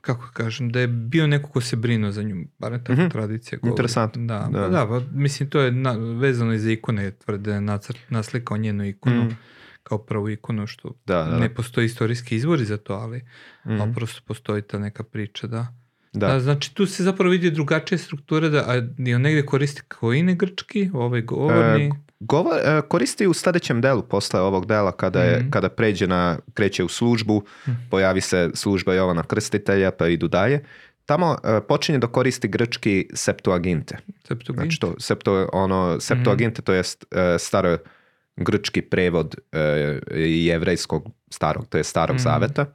kako 0.00 0.30
kažem, 0.32 0.72
da 0.72 0.80
je 0.80 0.86
bio 0.86 1.26
neko 1.26 1.50
ko 1.50 1.60
se 1.60 1.76
brinuo 1.76 2.10
za 2.10 2.22
nju, 2.22 2.44
bar 2.58 2.78
tako 2.78 2.92
mm 2.92 2.96
-hmm. 2.96 3.10
tradicija 3.10 3.58
govori. 3.58 3.72
Interesantno. 3.72 4.26
Da, 4.26 4.48
da. 4.52 4.58
Pa 4.60 4.68
da, 4.68 4.86
pa, 4.86 5.00
mislim, 5.12 5.50
to 5.50 5.60
je 5.60 5.70
na, 5.70 5.92
vezano 5.92 6.52
i 6.52 6.58
za 6.58 6.70
ikone, 6.70 7.10
tvrde 7.10 7.50
je 7.50 7.60
naslikao 8.08 8.56
njenu 8.56 8.84
ikonu. 8.84 9.24
Mm 9.24 9.36
kao 9.84 9.98
prvu 9.98 10.30
ikonu, 10.30 10.66
što 10.66 10.92
ne 11.40 11.54
postoji 11.54 11.84
istorijski 11.86 12.36
izvori 12.36 12.64
za 12.64 12.76
to, 12.76 12.94
ali, 12.94 13.22
mm. 13.66 13.94
prosto 13.94 14.22
postoji 14.26 14.62
ta 14.62 14.78
neka 14.78 15.04
priča, 15.04 15.46
da. 15.46 15.74
Da. 16.12 16.40
znači 16.40 16.74
tu 16.74 16.86
se 16.86 17.02
zapravo 17.02 17.30
vidi 17.30 17.50
drugačije 17.50 17.98
strukture, 17.98 18.48
da 18.48 18.58
a 18.58 18.72
on 19.14 19.22
negdje 19.22 19.46
koristi 19.46 19.82
kojine 19.82 20.34
grčki, 20.34 20.90
ovaj 20.94 21.22
govorni... 21.22 21.92
E, 22.64 22.82
koristi 22.88 23.26
u 23.26 23.34
sljedećem 23.34 23.80
delu 23.80 24.02
posle 24.02 24.40
ovog 24.40 24.66
dela 24.66 24.92
kada, 24.92 25.22
je, 25.22 25.38
mhm. 25.38 25.50
kada 25.50 25.68
pređe 25.68 26.06
na, 26.06 26.38
kreće 26.54 26.84
u 26.84 26.88
službu, 26.88 27.42
mhm. 27.68 27.76
pojavi 27.90 28.20
se 28.20 28.50
služba 28.54 28.94
Jovana 28.94 29.22
Krstitelja 29.22 29.90
pa 29.90 30.08
idu 30.08 30.28
dalje. 30.28 30.64
Tamo 31.06 31.36
e, 31.44 31.60
počinje 31.68 31.98
da 31.98 32.06
koristi 32.06 32.48
grčki 32.48 33.08
Septuaginte. 33.14 33.96
Septuaginte. 34.28 34.62
Znači 34.64 34.80
to, 34.80 34.94
septo, 34.98 35.48
ono, 35.52 36.00
Septuaginte 36.00 36.62
to 36.62 36.72
je 36.72 36.80
e, 36.80 37.38
staro 37.38 37.78
grčki 38.36 38.82
prevod 38.82 39.34
jevrejskog 40.46 41.08
starog, 41.30 41.66
to 41.66 41.78
je 41.78 41.84
starog 41.84 42.18
zaveta. 42.18 42.66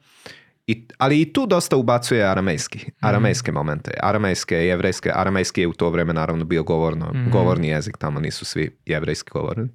I, 0.70 0.88
ali 0.98 1.22
i 1.22 1.34
tu 1.34 1.46
dosta 1.46 1.78
ubacuje 1.78 2.24
aramejski, 2.24 2.78
mhm. 2.78 2.90
aramejske 3.02 3.52
momente. 3.52 3.92
Aramejske, 4.04 4.56
jevrejske, 4.56 5.12
aramejski 5.14 5.62
je 5.62 5.68
u 5.68 5.74
to 5.74 5.90
vrijeme 5.90 6.14
naravno 6.14 6.46
bio 6.46 6.64
govorno, 6.64 7.12
mm 7.14 7.32
govorni 7.32 7.68
jezik, 7.68 7.98
tamo 7.98 8.20
nisu 8.20 8.46
svi 8.46 8.78
jevrejski 8.86 9.30
govorni. 9.34 9.70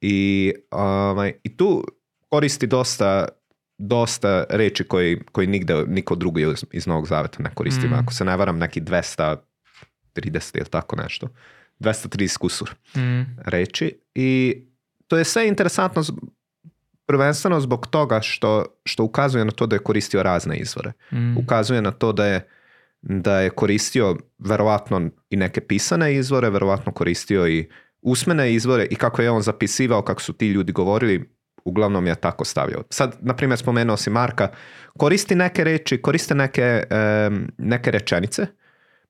I, 0.00 0.52
ovaj, 0.70 1.32
I 1.44 1.56
tu 1.56 1.84
koristi 2.28 2.66
dosta, 2.66 3.28
dosta 3.78 4.44
reči 4.50 4.84
koji, 4.84 5.20
koji 5.32 5.46
nigde 5.46 5.84
niko 5.86 6.14
drugi 6.14 6.46
iz 6.72 6.86
Novog 6.86 7.06
Zaveta 7.06 7.42
ne 7.42 7.50
koristi. 7.54 7.86
mm 7.88 7.92
Ako 7.92 8.12
se 8.12 8.24
ne 8.24 8.36
varam, 8.36 8.58
neki 8.58 8.80
230 8.80 9.36
ili 10.54 10.68
tako 10.70 10.96
nešto. 10.96 11.28
230 11.80 12.38
kusur 12.38 12.74
mm 12.96 13.22
reči. 13.46 13.98
I 14.14 14.62
to 15.08 15.16
je 15.18 15.24
sve 15.24 15.48
interesantno 15.48 16.02
prvenstveno 17.06 17.60
zbog 17.60 17.86
toga 17.86 18.20
što, 18.20 18.64
što 18.84 19.04
ukazuje 19.04 19.44
na 19.44 19.50
to 19.50 19.66
da 19.66 19.76
je 19.76 19.82
koristio 19.82 20.22
razne 20.22 20.56
izvore. 20.56 20.92
Mm. 21.12 21.36
Ukazuje 21.36 21.82
na 21.82 21.90
to 21.90 22.12
da 22.12 22.26
je, 22.26 22.48
da 23.02 23.40
je 23.40 23.50
koristio 23.50 24.16
verovatno 24.38 25.10
i 25.30 25.36
neke 25.36 25.60
pisane 25.60 26.14
izvore, 26.14 26.50
verovatno 26.50 26.92
koristio 26.92 27.48
i 27.48 27.68
usmene 28.02 28.54
izvore 28.54 28.86
i 28.90 28.96
kako 28.96 29.22
je 29.22 29.30
on 29.30 29.42
zapisivao, 29.42 30.02
kako 30.02 30.22
su 30.22 30.32
ti 30.32 30.48
ljudi 30.48 30.72
govorili, 30.72 31.30
uglavnom 31.64 32.06
je 32.06 32.14
tako 32.14 32.44
stavljao. 32.44 32.82
Sad, 32.90 33.16
na 33.20 33.36
primjer, 33.36 33.58
spomenuo 33.58 33.96
si 33.96 34.10
Marka, 34.10 34.48
koristi 34.98 35.34
neke 35.34 35.64
reči, 35.64 36.02
koriste 36.02 36.34
neke, 36.34 36.82
neke 37.58 37.90
rečenice, 37.90 38.46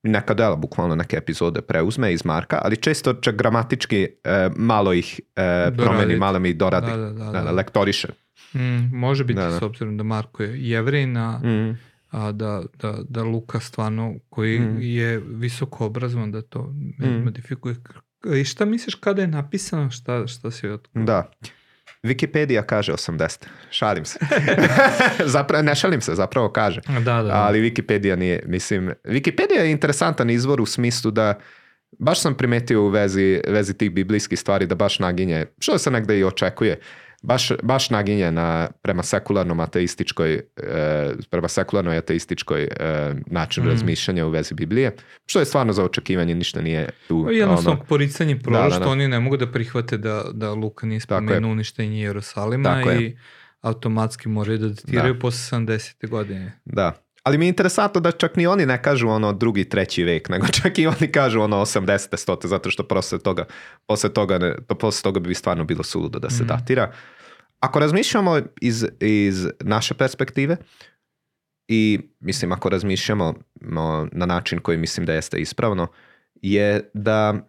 neka 0.02 0.34
dela, 0.34 0.56
bukvalno 0.56 0.94
neke 0.94 1.16
epizode 1.16 1.62
preuzme 1.62 2.12
iz 2.12 2.24
Marka, 2.24 2.60
ali 2.62 2.76
često 2.76 3.14
čak 3.14 3.36
gramatički 3.36 4.08
e, 4.24 4.50
malo 4.56 4.92
ih 4.92 5.20
e, 5.36 5.70
promeni, 5.76 6.16
malo 6.16 6.38
mi 6.38 6.54
doradi, 6.54 6.90
da, 6.90 7.10
da, 7.32 7.42
da, 7.42 7.50
lektoriše. 7.50 8.08
Mm, 8.54 8.96
može 8.96 9.24
biti 9.24 9.40
s 9.58 9.62
obzirom 9.62 9.96
da 9.96 10.04
Marko 10.04 10.42
je 10.42 10.68
jevrin, 10.70 11.12
mm. 11.12 11.78
a, 12.10 12.32
da, 12.32 12.62
da, 12.80 12.98
da 13.08 13.22
Luka 13.22 13.60
stvarno 13.60 14.14
koji 14.28 14.60
mm. 14.60 14.78
je 14.80 15.22
visoko 15.26 15.86
obrazovan 15.86 16.32
da 16.32 16.42
to 16.42 16.62
mm. 16.98 17.24
modifikuje. 17.24 17.76
I 18.36 18.44
šta 18.44 18.64
misliš 18.64 18.94
kada 18.94 19.22
je 19.22 19.28
napisano, 19.28 19.90
šta, 19.90 20.26
šta 20.26 20.50
si 20.50 20.68
otkrio? 20.68 21.04
Da. 21.04 21.30
Wikipedia 22.02 22.62
kaže 22.62 22.92
80. 22.92 23.46
Šalim 23.70 24.04
se. 24.04 24.18
zapravo, 25.34 25.62
ne 25.62 25.74
šalim 25.74 26.00
se, 26.00 26.14
zapravo 26.14 26.48
kaže. 26.48 26.80
Da, 27.04 27.22
da, 27.22 27.30
Ali 27.32 27.70
Wikipedia 27.70 28.16
nije, 28.16 28.42
mislim, 28.46 28.92
Wikipedia 29.04 29.60
je 29.60 29.70
interesantan 29.70 30.30
izvor 30.30 30.60
u 30.60 30.66
smislu 30.66 31.10
da 31.10 31.34
baš 31.98 32.20
sam 32.20 32.34
primetio 32.34 32.82
u 32.82 32.88
vezi, 32.88 33.40
vezi 33.48 33.74
tih 33.74 33.90
biblijskih 33.90 34.40
stvari 34.40 34.66
da 34.66 34.74
baš 34.74 34.98
naginje, 34.98 35.46
što 35.58 35.78
se 35.78 35.90
negde 35.90 36.18
i 36.18 36.24
očekuje, 36.24 36.80
baš, 37.22 37.52
baš 37.62 37.90
naginje 37.90 38.32
na, 38.32 38.68
prema 38.82 39.02
sekularnom 39.02 39.60
ateističkoj, 39.60 40.34
e, 40.34 41.12
prema 41.30 41.48
sekularnoj 41.48 41.96
ateističkoj 41.96 42.62
e, 42.62 42.68
načinu 43.26 43.66
mm. 43.66 43.70
razmišljanja 43.70 44.26
u 44.26 44.30
vezi 44.30 44.54
Biblije, 44.54 44.96
što 45.26 45.38
je 45.38 45.44
stvarno 45.44 45.72
za 45.72 45.84
očekivanje, 45.84 46.34
ništa 46.34 46.60
nije 46.60 46.90
tu. 47.08 47.28
Jednostavno 47.30 47.78
ono, 47.78 47.86
poricanje 47.88 48.38
proroštva, 48.38 48.88
oni 48.88 49.08
ne 49.08 49.20
mogu 49.20 49.36
da 49.36 49.52
prihvate 49.52 49.98
da, 49.98 50.24
da 50.32 50.52
Luka 50.52 50.86
nije 50.86 51.00
spomenuo 51.00 51.52
uništenje 51.52 52.02
Jerusalima 52.02 52.82
i 53.00 53.16
automatski 53.60 54.28
moraju 54.28 54.58
da 54.58 54.68
datiraju 54.68 55.18
posle 55.18 55.58
70. 55.58 56.08
godine. 56.08 56.52
Da, 56.64 56.92
ali 57.22 57.38
mi 57.38 57.44
je 57.44 57.48
interesantno 57.48 58.00
da 58.00 58.12
čak 58.12 58.36
ni 58.36 58.46
oni 58.46 58.66
ne 58.66 58.82
kažu 58.82 59.08
ono 59.08 59.32
drugi, 59.32 59.68
treći 59.68 60.04
vek, 60.04 60.28
nego 60.28 60.46
čak 60.62 60.78
i 60.78 60.86
oni 60.86 61.12
kažu 61.12 61.40
ono 61.40 61.56
80. 61.56 62.16
stote, 62.16 62.48
zato 62.48 62.70
što 62.70 62.88
posle 62.88 63.18
toga, 63.18 63.44
posle 63.86 64.12
toga, 64.12 64.38
ne, 64.38 64.54
posle 64.78 65.02
toga 65.02 65.20
bi 65.20 65.34
stvarno 65.34 65.64
bilo 65.64 65.82
suludo 65.82 66.18
da 66.18 66.30
se 66.30 66.44
mm. 66.44 66.46
datira. 66.46 66.92
Ako 67.60 67.78
razmišljamo 67.78 68.40
iz, 68.60 68.86
iz 69.00 69.46
naše 69.60 69.94
perspektive, 69.94 70.56
i 71.68 72.00
mislim 72.20 72.52
ako 72.52 72.68
razmišljamo 72.68 73.34
na 74.12 74.26
način 74.26 74.60
koji 74.60 74.78
mislim 74.78 75.06
da 75.06 75.12
jeste 75.12 75.40
ispravno, 75.40 75.86
je 76.42 76.90
da 76.94 77.48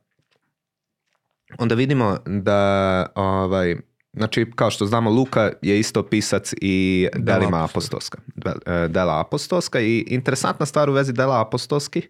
onda 1.57 1.75
vidimo 1.75 2.17
da 2.25 3.05
ovaj, 3.15 3.75
Znači, 4.13 4.51
kao 4.55 4.71
što 4.71 4.85
znamo, 4.85 5.09
Luka 5.09 5.51
je 5.61 5.79
isto 5.79 6.03
pisac 6.03 6.53
i 6.61 7.07
delima 7.15 7.63
apostolska. 7.63 8.17
E, 8.65 8.87
dela 8.87 9.19
apostolska 9.19 9.79
i 9.79 10.05
interesantna 10.07 10.65
stvar 10.65 10.89
u 10.89 10.93
vezi 10.93 11.13
dela 11.13 11.41
apostolskih 11.41 12.09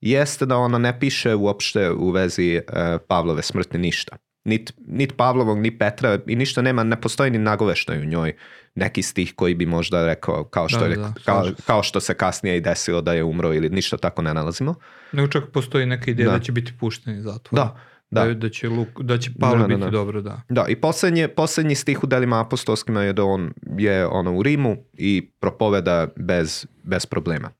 jeste 0.00 0.46
da 0.46 0.56
ona 0.56 0.78
ne 0.78 1.00
piše 1.00 1.34
uopšte 1.34 1.90
u 1.90 2.10
vezi 2.10 2.54
e, 2.54 2.62
Pavlove 3.08 3.42
smrti 3.42 3.78
ništa. 3.78 4.16
Nit, 4.44 4.72
nit 4.86 5.16
Pavlovog, 5.16 5.58
ni 5.58 5.78
Petra 5.78 6.18
i 6.26 6.36
ništa 6.36 6.62
nema, 6.62 6.84
ne 6.84 7.00
postoji 7.00 7.30
ni 7.30 7.38
nagovešnoj 7.38 7.98
u 7.98 8.04
njoj 8.04 8.32
neki 8.74 9.02
stih 9.02 9.34
koji 9.36 9.54
bi 9.54 9.66
možda 9.66 10.06
rekao 10.06 10.44
kao 10.44 10.68
što, 10.68 10.84
je, 10.84 10.96
kao, 11.24 11.50
kao, 11.66 11.82
što 11.82 12.00
se 12.00 12.14
kasnije 12.14 12.56
i 12.56 12.60
desilo 12.60 13.00
da 13.00 13.12
je 13.12 13.24
umro 13.24 13.54
ili 13.54 13.68
ništa 13.68 13.96
tako 13.96 14.22
ne 14.22 14.34
nalazimo. 14.34 14.74
Nego 15.12 15.28
čak 15.28 15.44
postoji 15.52 15.86
neka 15.86 16.10
ideja 16.10 16.28
da, 16.28 16.38
da 16.38 16.44
će 16.44 16.52
biti 16.52 16.72
pušteni 16.80 17.22
zatvor. 17.22 17.60
Da, 17.60 17.80
da. 18.10 18.34
Da, 18.34 18.48
će, 18.48 18.68
Luk, 18.68 18.88
da 19.00 19.18
će 19.18 19.30
Pavlo 19.40 19.66
biti 19.66 19.90
dobro, 19.90 20.22
da. 20.22 20.42
Da, 20.48 20.64
i 20.68 20.76
posljednji, 20.76 21.28
posljednji 21.28 21.74
stih 21.74 22.04
u 22.04 22.06
delima 22.06 22.40
apostolskima 22.40 23.02
je 23.02 23.12
da 23.12 23.24
on 23.24 23.52
je 23.78 24.06
ono 24.06 24.36
u 24.36 24.42
Rimu 24.42 24.76
i 24.92 25.30
propoveda 25.40 26.08
bez, 26.16 26.66
bez 26.82 27.06
problema. 27.06 27.50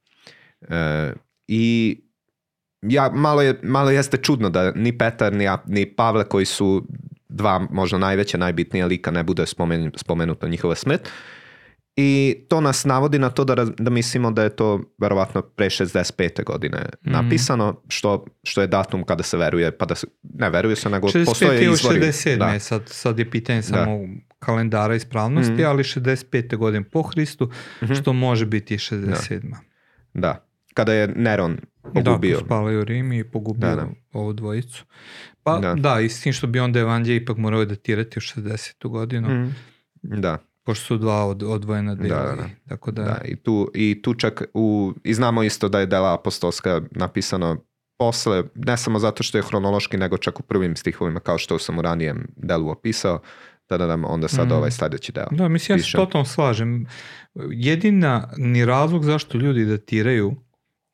E, 0.61 1.13
I 1.49 1.97
ja, 2.83 3.11
malo, 3.15 3.43
je, 3.43 3.61
malo 3.63 3.91
jeste 3.91 4.17
čudno 4.17 4.51
da 4.51 4.73
ni 4.73 4.99
Petar 4.99 5.33
ni, 5.33 5.47
ni 5.67 5.95
Pavle 5.95 6.25
koji 6.25 6.45
su 6.45 6.87
dva 7.29 7.67
možda 7.71 7.99
najveća, 7.99 8.39
najbitnija 8.39 8.87
lika 8.87 9.11
ne 9.11 9.23
bude 9.23 9.47
spomen, 9.47 9.93
spomenuto 9.97 10.49
njihova 10.49 10.75
smrt. 10.75 11.09
I 12.01 12.37
to 12.49 12.61
nas 12.61 12.85
navodi 12.85 13.19
na 13.19 13.31
to 13.31 13.45
da, 13.45 13.65
da 13.65 13.91
mislimo 13.91 14.31
da 14.31 14.43
je 14.43 14.57
to 14.57 14.81
verovatno 14.99 15.43
pre 15.43 15.67
65. 15.67 16.45
godine 16.45 16.79
mm. 16.79 17.11
napisano, 17.11 17.83
što, 17.89 18.25
što 18.45 18.61
je 18.61 18.67
datum 18.67 19.05
kada 19.05 19.23
se 19.23 19.37
veruje, 19.37 19.79
pa 19.79 19.87
da 19.87 19.95
se, 19.95 20.07
ne 20.23 20.51
veruje 20.51 20.77
se, 20.77 20.91
nego 20.91 21.09
65. 21.09 21.25
postoje 21.25 21.73
izvori. 21.73 22.01
67. 22.01 22.39
Da. 22.39 22.59
Sad, 22.59 22.83
sad 22.87 23.19
je 23.19 23.31
pitanje 23.31 23.63
samo 23.63 23.99
da. 23.99 24.37
kalendara 24.39 24.95
ispravnosti, 24.95 25.63
mm. 25.63 25.67
ali 25.67 25.83
65. 25.83 26.57
godine 26.57 26.85
po 26.85 27.03
Hristu, 27.03 27.51
mm-hmm. 27.83 27.97
što 27.97 28.13
može 28.13 28.47
biti 28.47 28.77
67. 28.77 29.41
Da. 29.51 29.59
da. 30.15 30.45
Kada 30.75 30.93
je 30.93 31.09
Neron 31.09 31.59
pogubio. 31.95 32.39
Da, 32.39 32.45
spalio 32.45 32.85
Rim 32.85 33.13
i 33.13 33.25
pogubio 33.25 33.77
da, 33.77 33.89
ovu 34.13 34.33
dvojicu. 34.33 34.85
Pa 35.43 35.59
da, 35.59 35.75
da 35.75 36.01
i 36.01 36.09
s 36.09 36.23
tim 36.23 36.33
što 36.33 36.47
bi 36.47 36.61
onda 36.61 36.81
Evanđelje 36.81 37.17
ipak 37.17 37.37
morao 37.37 37.65
datirati 37.65 38.19
u 38.19 38.21
60. 38.21 38.89
godinu. 38.89 39.29
Mm. 39.29 39.55
Da 40.03 40.48
pošto 40.69 40.85
su 40.85 40.99
dva 40.99 41.27
od, 41.27 41.43
odvojena 41.43 41.95
dela. 41.95 42.23
Da, 42.23 42.37
da. 42.37 42.49
Tako 42.69 42.91
da... 42.91 43.03
da 43.03 43.21
i, 43.25 43.37
tu, 43.37 43.71
I 43.75 44.03
tu 44.03 44.15
čak 44.15 44.43
u, 44.55 44.93
i 45.05 45.15
znamo 45.15 45.43
isto 45.43 45.69
da 45.69 45.81
je 45.81 45.87
dela 45.87 46.15
apostolska 46.15 46.81
napisano 46.91 47.57
posle, 47.99 48.45
ne 48.55 48.77
samo 48.77 48.99
zato 48.99 49.23
što 49.23 49.39
je 49.39 49.43
hronološki, 49.43 49.97
nego 49.97 50.19
čak 50.19 50.41
u 50.41 50.43
prvim 50.43 50.77
stihovima, 50.77 51.21
kao 51.21 51.39
što 51.39 51.59
sam 51.59 51.79
u 51.79 51.83
ranijem 51.83 52.27
delu 52.37 52.71
opisao, 52.71 53.21
da 53.69 53.87
nam 53.87 54.05
onda 54.05 54.29
sad 54.29 54.49
mm. 54.49 54.53
ovaj 54.53 54.71
sljedeći 54.71 55.13
deo. 55.13 55.27
Da, 55.31 55.49
mislim, 55.49 55.79
ja 55.79 55.83
se 55.83 55.93
totalno 55.93 56.25
slažem. 56.25 56.87
Jedina 57.51 58.29
ni 58.37 58.65
razlog 58.65 59.05
zašto 59.05 59.39
ljudi 59.39 59.65
datiraju 59.65 60.37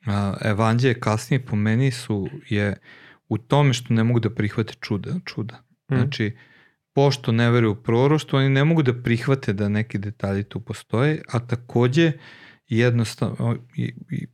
a, 0.06 0.34
evanđelje 0.40 1.00
kasnije 1.00 1.46
po 1.46 1.56
meni 1.56 1.90
su 1.90 2.28
je 2.48 2.76
u 3.28 3.38
tome 3.38 3.72
što 3.72 3.94
ne 3.94 4.04
mogu 4.04 4.20
da 4.20 4.30
prihvate 4.30 4.74
čuda. 4.80 5.10
čuda. 5.24 5.62
Mm. 5.90 5.94
Znači, 5.94 6.36
pošto 6.94 7.32
ne 7.32 7.50
veruju 7.50 7.72
u 7.72 7.82
proroštvo, 7.82 8.38
oni 8.38 8.48
ne 8.48 8.64
mogu 8.64 8.82
da 8.82 9.02
prihvate 9.02 9.52
da 9.52 9.68
neki 9.68 9.98
detalji 9.98 10.44
tu 10.44 10.60
postoje, 10.60 11.22
a 11.32 11.38
takođe 11.38 12.12
jednostavno 12.68 13.56
i, 13.76 13.94
i 14.10 14.26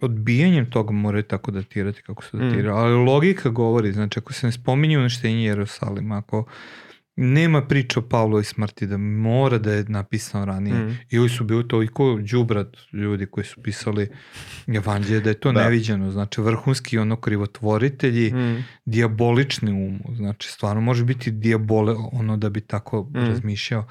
odbijanjem 0.00 0.70
toga 0.70 0.92
moraju 0.92 1.22
tako 1.22 1.50
datirati 1.50 2.02
kako 2.02 2.24
se 2.24 2.36
datiraju. 2.36 2.74
Mm. 2.74 2.78
Ali 2.78 3.04
logika 3.04 3.48
govori, 3.48 3.92
znači 3.92 4.18
ako 4.18 4.32
se 4.32 4.46
ne 4.46 4.52
spominje 4.52 4.98
uništenje 4.98 5.44
Jerusalima, 5.44 6.18
ako 6.18 6.46
nema 7.16 7.66
priča 7.66 8.00
o 8.00 8.02
Pavlovoj 8.02 8.44
smrti, 8.44 8.86
da 8.86 8.96
mora 8.96 9.58
da 9.58 9.72
je 9.72 9.84
napisano 9.88 10.44
ranije. 10.44 10.74
Mm. 10.74 10.98
Ili 11.10 11.28
su 11.28 11.44
bili 11.44 11.68
toliko 11.68 12.18
džubrat 12.22 12.76
ljudi 12.92 13.26
koji 13.26 13.44
su 13.44 13.62
pisali 13.62 14.08
evanđelje 14.66 15.20
da 15.20 15.30
je 15.30 15.40
to 15.40 15.52
da. 15.52 15.64
neviđeno. 15.64 16.10
Znači, 16.10 16.40
vrhunski 16.40 16.98
ono 16.98 17.16
krivotvoritelji, 17.16 18.34
mm. 18.34 18.64
diabolični 18.84 19.72
umu. 19.72 20.14
Znači, 20.16 20.48
stvarno 20.48 20.80
može 20.80 21.04
biti 21.04 21.30
diabole 21.30 21.94
ono 22.12 22.36
da 22.36 22.50
bi 22.50 22.60
tako 22.60 23.02
mm. 23.02 23.16
razmišljao 23.16 23.86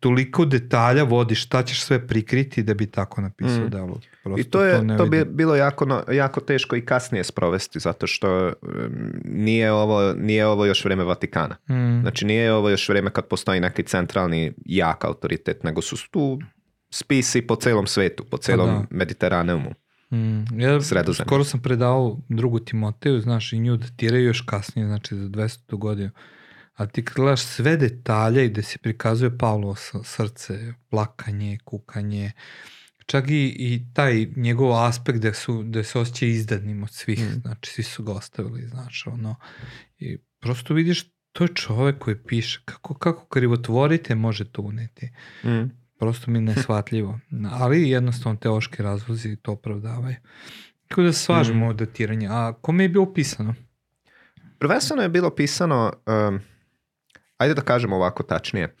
toliko 0.00 0.44
detalja 0.44 1.02
vodi 1.02 1.34
šta 1.34 1.62
ćeš 1.62 1.82
sve 1.82 2.06
prikriti 2.06 2.62
da 2.62 2.74
bi 2.74 2.86
tako 2.86 3.20
napisao 3.20 3.66
mm. 3.66 3.70
delo. 3.70 4.00
Prosto 4.22 4.40
I 4.40 4.44
to 4.44 4.64
je 4.64 4.88
to, 4.88 4.96
to 4.96 5.06
bi 5.06 5.24
bilo 5.24 5.56
jako, 5.56 6.02
jako 6.12 6.40
teško 6.40 6.76
i 6.76 6.84
kasnije 6.84 7.24
sprovesti 7.24 7.78
zato 7.80 8.06
što 8.06 8.52
nije 9.24 9.72
ovo, 9.72 10.12
nije 10.12 10.46
ovo 10.46 10.66
još 10.66 10.84
vreme 10.84 11.04
Vatikana. 11.04 11.56
Mm. 11.70 12.00
Znači 12.00 12.24
nije 12.26 12.52
ovo 12.52 12.70
još 12.70 12.88
vreme 12.88 13.10
kad 13.10 13.26
postoji 13.26 13.60
neki 13.60 13.82
centralni 13.82 14.52
jak 14.64 15.04
autoritet, 15.04 15.64
nego 15.64 15.82
su 15.82 16.10
tu 16.10 16.38
spisi 16.90 17.42
po 17.42 17.56
celom 17.56 17.86
svetu, 17.86 18.24
po 18.30 18.36
celom 18.36 18.68
pa 18.68 18.72
da. 18.72 18.86
Mediteraneumu. 18.90 19.70
Mm, 20.12 20.60
ja 20.60 20.80
skoro 21.24 21.44
sam 21.44 21.60
predao 21.60 22.18
drugu 22.28 22.58
Timoteju, 22.58 23.20
znaš, 23.20 23.52
i 23.52 23.58
nju 23.58 23.76
datiraju 23.76 24.24
još 24.24 24.40
kasnije, 24.40 24.88
znači 24.88 25.16
za 25.16 25.28
200. 25.28 25.76
godinu 25.78 26.10
a 26.80 26.86
ti 26.86 27.04
kad 27.04 27.14
gledaš 27.16 27.42
sve 27.42 27.76
detalje 27.76 28.48
gde 28.48 28.62
se 28.62 28.78
prikazuje 28.78 29.38
Pavlovo 29.38 29.74
srce, 30.04 30.72
plakanje, 30.88 31.58
kukanje, 31.64 32.32
čak 33.06 33.30
i, 33.30 33.56
i 33.58 33.82
taj 33.94 34.26
njegov 34.36 34.84
aspekt 34.84 35.18
gde, 35.18 35.34
su, 35.34 35.62
gde 35.62 35.84
se 35.84 35.98
osjeća 35.98 36.26
izdanim 36.26 36.82
od 36.82 36.90
svih, 36.90 37.20
mm. 37.20 37.40
znači 37.40 37.70
svi 37.70 37.82
su 37.82 38.02
ga 38.02 38.12
ostavili, 38.12 38.68
znaš, 38.68 39.06
ono, 39.06 39.36
i 39.98 40.18
prosto 40.40 40.74
vidiš, 40.74 41.04
to 41.32 41.44
je 41.44 41.54
čovek 41.54 41.98
koji 41.98 42.16
piše, 42.18 42.60
kako, 42.64 42.94
kako 42.94 43.26
krivotvorite 43.26 44.14
može 44.14 44.44
to 44.52 44.62
uneti. 44.62 45.10
Mm. 45.44 45.70
Prosto 45.98 46.30
mi 46.30 46.40
nesvatljivo. 46.50 47.18
Ali 47.50 47.90
jednostavno 47.90 48.38
teoški 48.38 48.82
razvozi 48.82 49.36
to 49.36 49.52
opravdavaju. 49.52 50.16
Kako 50.88 51.02
da 51.02 51.12
svažemo 51.12 51.66
mm. 51.66 51.68
od 51.68 51.76
datiranja. 51.76 52.30
A 52.32 52.52
kome 52.60 52.84
je 52.84 52.88
bilo 52.88 53.12
pisano? 53.12 53.54
Prvenstveno 54.58 55.02
je 55.02 55.08
bilo 55.08 55.30
pisano 55.30 55.92
um, 56.06 56.40
ajde 57.40 57.54
da 57.54 57.62
kažemo 57.62 57.96
ovako 57.96 58.22
tačnije. 58.22 58.74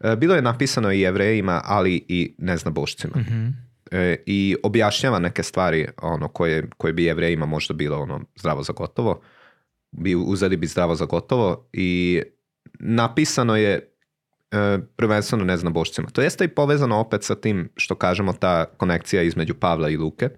E, 0.00 0.16
bilo 0.16 0.34
je 0.34 0.42
napisano 0.42 0.92
i 0.92 1.00
jevrejima, 1.00 1.60
ali 1.64 2.04
i 2.08 2.34
neznabošcima. 2.38 3.14
Mm-hmm. 3.16 3.66
I 4.26 4.56
objašnjava 4.62 5.18
neke 5.18 5.42
stvari 5.42 5.88
ono, 6.02 6.28
koje, 6.28 6.68
koje 6.76 6.92
bi 6.92 7.04
jevrejima 7.04 7.46
možda 7.46 7.74
bilo 7.74 7.98
ono, 7.98 8.20
zdravo 8.36 8.62
za 8.62 8.72
gotovo. 8.72 9.20
Bi, 9.92 10.14
uzeli 10.14 10.56
bi 10.56 10.66
zdravo 10.66 10.94
za 10.94 11.04
gotovo 11.04 11.68
i 11.72 12.22
napisano 12.78 13.56
je 13.56 13.72
e, 13.74 14.78
prvenstveno 14.96 15.44
neznabošcima. 15.44 16.08
To 16.08 16.22
jeste 16.22 16.44
i 16.44 16.48
povezano 16.48 16.98
opet 16.98 17.24
sa 17.24 17.34
tim 17.34 17.68
što 17.76 17.94
kažemo 17.94 18.32
ta 18.32 18.64
konekcija 18.64 19.22
između 19.22 19.54
Pavla 19.54 19.88
i 19.88 19.96
Luke, 19.96 20.28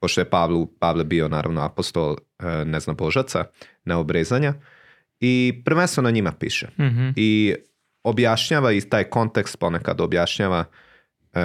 pošto 0.00 0.20
je 0.20 0.30
Pavlu, 0.30 0.66
Pavle 0.66 1.04
bio 1.04 1.28
naravno 1.28 1.62
apostol 1.62 2.16
e, 2.38 2.64
neznabožaca, 2.64 3.44
neobrezanja 3.84 4.54
i 5.24 5.62
prvenstveno 5.64 6.10
njima 6.10 6.32
piše. 6.32 6.66
Mm-hmm. 6.66 7.12
I 7.16 7.54
objašnjava 8.02 8.72
i 8.72 8.80
taj 8.80 9.04
kontekst 9.04 9.58
ponekad 9.58 10.00
objašnjava 10.00 10.64
e, 11.32 11.40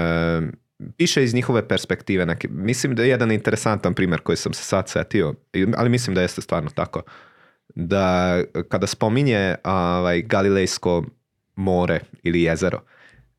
piše 0.97 1.23
iz 1.23 1.33
njihove 1.33 1.67
perspektive. 1.67 2.25
Neki, 2.25 2.47
mislim 2.47 2.95
da 2.95 3.03
je 3.03 3.09
jedan 3.09 3.31
interesantan 3.31 3.93
primjer 3.93 4.21
koji 4.21 4.37
sam 4.37 4.53
se 4.53 4.63
sad 4.63 4.89
setio, 4.89 5.33
ali 5.77 5.89
mislim 5.89 6.15
da 6.15 6.21
jeste 6.21 6.41
stvarno 6.41 6.69
tako. 6.69 7.01
Da 7.75 8.37
kada 8.69 8.87
spominje 8.87 9.55
ovaj, 9.63 10.21
Galilejsko 10.21 11.03
more 11.55 11.99
ili 12.23 12.41
jezero, 12.41 12.81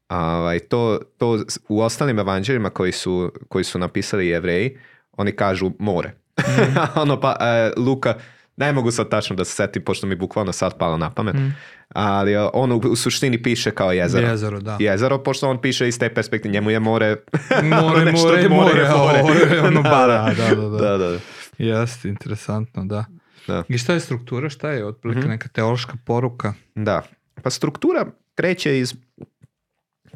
ovaj, 0.09 0.59
to, 0.59 0.99
to 1.19 1.45
u 1.69 1.81
ostalim 1.81 2.19
evanđeljima 2.19 2.71
koji 2.71 2.93
su, 2.93 3.33
koji 3.49 3.65
su 3.65 3.79
napisali 3.79 4.29
jevreji, 4.29 4.79
oni 5.13 5.33
kažu 5.33 5.71
more. 5.79 6.09
Mm. 6.39 6.77
ono 7.03 7.21
pa, 7.21 7.37
e, 7.41 7.73
Luka 7.77 8.15
ne 8.57 8.73
mogu 8.73 8.91
sad 8.91 9.09
tačno 9.09 9.37
da 9.37 9.45
se 9.45 9.53
setim, 9.53 9.85
pošto 9.85 10.07
mi 10.07 10.17
bukvalno 10.17 10.53
sad 10.53 10.79
palo 10.79 10.97
na 10.97 11.11
pamet. 11.11 11.35
Mm. 11.35 11.55
Ali 11.89 12.37
on 12.37 12.73
u, 12.73 12.77
u, 12.77 12.97
suštini 12.97 13.43
piše 13.43 13.71
kao 13.71 13.93
jezero. 13.93 14.27
Jezero, 14.27 14.61
da. 14.61 14.77
Jezero, 14.81 15.23
pošto 15.23 15.51
on 15.51 15.61
piše 15.61 15.89
iz 15.89 15.99
te 15.99 16.15
perspektive, 16.15 16.53
njemu 16.53 16.71
je 16.71 16.81
more... 16.81 17.17
More, 17.63 18.13
more, 18.13 18.49
more, 18.49 18.49
more, 18.49 19.23
more. 19.23 19.61
Ono 19.61 19.83
bara, 19.83 20.35
da, 20.37 20.55
da, 20.55 20.69
da. 20.69 20.79
da, 20.79 20.99
da. 20.99 21.19
Jeste, 21.59 22.09
interesantno, 22.09 22.85
da. 22.85 23.05
da. 23.47 23.63
I 23.69 23.79
šta 23.79 23.93
je 23.93 24.01
struktura, 24.01 24.49
šta 24.49 24.71
je 24.71 24.87
otprilike 24.87 25.19
mm-hmm. 25.19 25.31
neka 25.31 25.49
teološka 25.49 25.93
poruka? 26.05 26.55
Da, 26.75 27.03
pa 27.43 27.51
struktura 27.51 28.07
kreće 28.35 28.79
iz... 28.79 28.95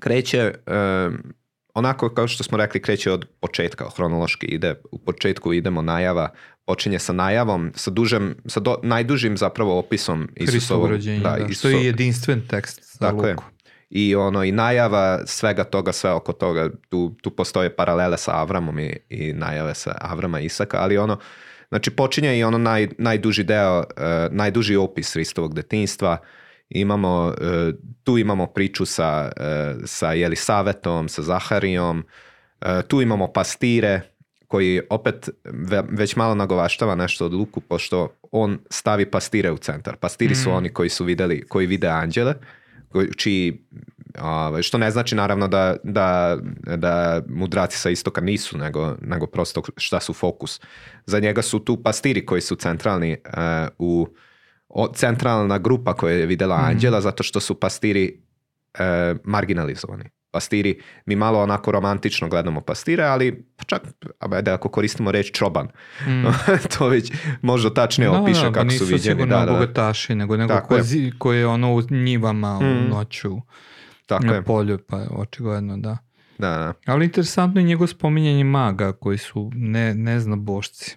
Kreće... 0.01 0.55
Um, 0.67 1.35
onako 1.75 2.09
kao 2.09 2.29
što 2.29 2.45
smo 2.45 2.59
rekli 2.59 2.83
kreće 2.83 3.13
od 3.13 3.27
početka 3.41 3.91
hronološki 3.97 4.47
ide 4.47 4.75
u 4.91 4.99
početku 4.99 5.53
idemo 5.53 5.83
najava 5.83 6.29
počinje 6.67 6.99
sa 6.99 7.13
najavom, 7.13 7.73
sa, 7.75 7.91
dužem, 7.91 8.35
sa 8.47 8.61
do, 8.61 8.77
najdužim 8.83 9.37
zapravo 9.37 9.79
opisom 9.79 10.29
Isusovog 10.37 10.91
rođenja, 10.91 11.23
da, 11.23 11.37
da, 11.47 11.53
što 11.53 11.69
je 11.69 11.85
jedinstven 11.85 12.43
tekst 12.49 12.99
za 12.99 13.11
Luku. 13.11 13.27
Je. 13.27 13.37
I 13.91 14.15
ono 14.15 14.45
i 14.45 14.53
najava 14.53 15.27
svega 15.27 15.65
toga, 15.65 15.93
sve 15.93 16.11
oko 16.11 16.33
toga, 16.33 16.71
tu, 16.89 17.15
tu 17.23 17.31
postoje 17.31 17.77
paralele 17.77 18.19
sa 18.19 18.41
Avramom 18.41 18.79
i, 18.79 18.97
i 19.09 19.33
najave 19.33 19.75
sa 19.75 19.95
Avrama 20.01 20.41
i 20.41 20.45
Isaka, 20.45 20.79
ali 20.81 20.99
ono, 20.99 21.19
znači 21.69 21.91
počinje 21.91 22.39
i 22.39 22.45
ono 22.45 22.59
naj, 22.59 22.89
najduži 22.99 23.45
deo, 23.45 23.79
uh, 23.79 23.85
najduži 24.31 24.77
opis 24.77 25.13
Hristovog 25.13 25.55
detinstva, 25.55 26.19
imamo, 26.69 27.27
uh, 27.27 27.75
tu 28.03 28.19
imamo 28.19 28.47
priču 28.47 28.87
sa, 28.87 29.33
uh, 29.37 29.83
sa 29.85 30.13
Jelisavetom, 30.13 31.09
sa 31.09 31.23
Zaharijom, 31.23 32.05
tu 32.89 33.03
imamo 33.03 33.33
pastire, 33.33 34.01
koji 34.49 34.81
opet 34.91 35.29
već 35.91 36.17
malo 36.17 36.35
nagovaštava 36.35 36.95
nešto 36.95 37.27
od 37.27 37.35
Luku, 37.35 37.61
pošto 37.61 38.09
on 38.33 38.59
stavi 38.71 39.11
pastire 39.11 39.51
u 39.51 39.57
centar. 39.57 39.97
Pastiri 39.97 40.35
su 40.35 40.51
mm. 40.51 40.53
oni 40.53 40.69
koji 40.69 40.89
su 40.89 41.05
videli, 41.05 41.43
koji 41.49 41.67
vide 41.67 41.89
anđele, 41.89 42.35
čiji, 43.17 43.59
što 44.63 44.79
ne 44.79 44.91
znači 44.91 45.15
naravno 45.15 45.49
da, 45.49 45.77
da, 45.85 46.39
da 46.77 47.23
mudraci 47.29 47.79
sa 47.79 47.91
istoka 47.91 48.21
nisu, 48.21 48.59
nego, 48.59 48.97
nego 49.01 49.27
prosto 49.27 49.63
šta 49.77 50.01
su 50.01 50.13
fokus. 50.13 50.61
Za 51.07 51.21
njega 51.21 51.43
su 51.43 51.59
tu 51.59 51.83
pastiri 51.83 52.27
koji 52.27 52.41
su 52.41 52.57
centralni 52.57 53.17
uh, 53.27 53.69
u 53.79 54.09
centralna 54.95 55.59
grupa 55.59 55.95
koja 55.95 56.15
je 56.15 56.27
videla 56.27 56.57
mm. 56.57 56.65
anđela 56.65 57.01
zato 57.01 57.23
što 57.23 57.41
su 57.41 57.61
pastiri 57.61 58.21
uh, 58.75 58.81
marginalizovani 59.25 60.05
pastiri, 60.35 60.81
mi 61.07 61.17
malo 61.17 61.43
onako 61.43 61.73
romantično 61.73 62.29
gledamo 62.29 62.61
pastire, 62.61 63.05
ali 63.05 63.47
čak, 63.67 63.83
da 64.43 64.55
ako 64.55 64.69
koristimo 64.69 65.13
reč 65.13 65.31
čoban, 65.33 65.69
mm. 66.07 66.25
to 66.79 66.89
već 66.89 67.13
možda 67.43 67.75
tačnije 67.75 68.11
no, 68.11 68.23
opiše 68.23 68.45
no, 68.45 68.53
kako 68.53 68.71
su 68.71 68.85
viđeni. 68.85 69.27
Da, 69.27 69.45
da, 69.45 69.53
bogataši, 69.53 70.15
nego 70.15 70.37
nego 70.37 70.61
ko, 70.61 70.77
je. 70.77 71.13
koji 71.19 71.39
je 71.39 71.47
ono 71.47 71.75
u 71.75 71.83
njivama 71.91 72.61
mm. 72.61 72.65
u 72.65 72.89
noću 72.89 73.37
Tako 74.07 74.27
na 74.27 74.35
je. 74.35 74.43
polju, 74.43 74.79
pa 74.89 75.07
očigledno 75.11 75.77
da. 75.77 75.99
Da, 76.39 76.49
da. 76.49 76.73
Ali 76.87 77.05
interesantno 77.05 77.61
je 77.61 77.65
njegov 77.65 77.87
spominjanje 77.87 78.45
maga 78.45 78.93
koji 78.93 79.19
su 79.19 79.51
ne, 79.55 79.95
ne 79.95 80.21
zna 80.21 80.37
bošci. 80.37 80.97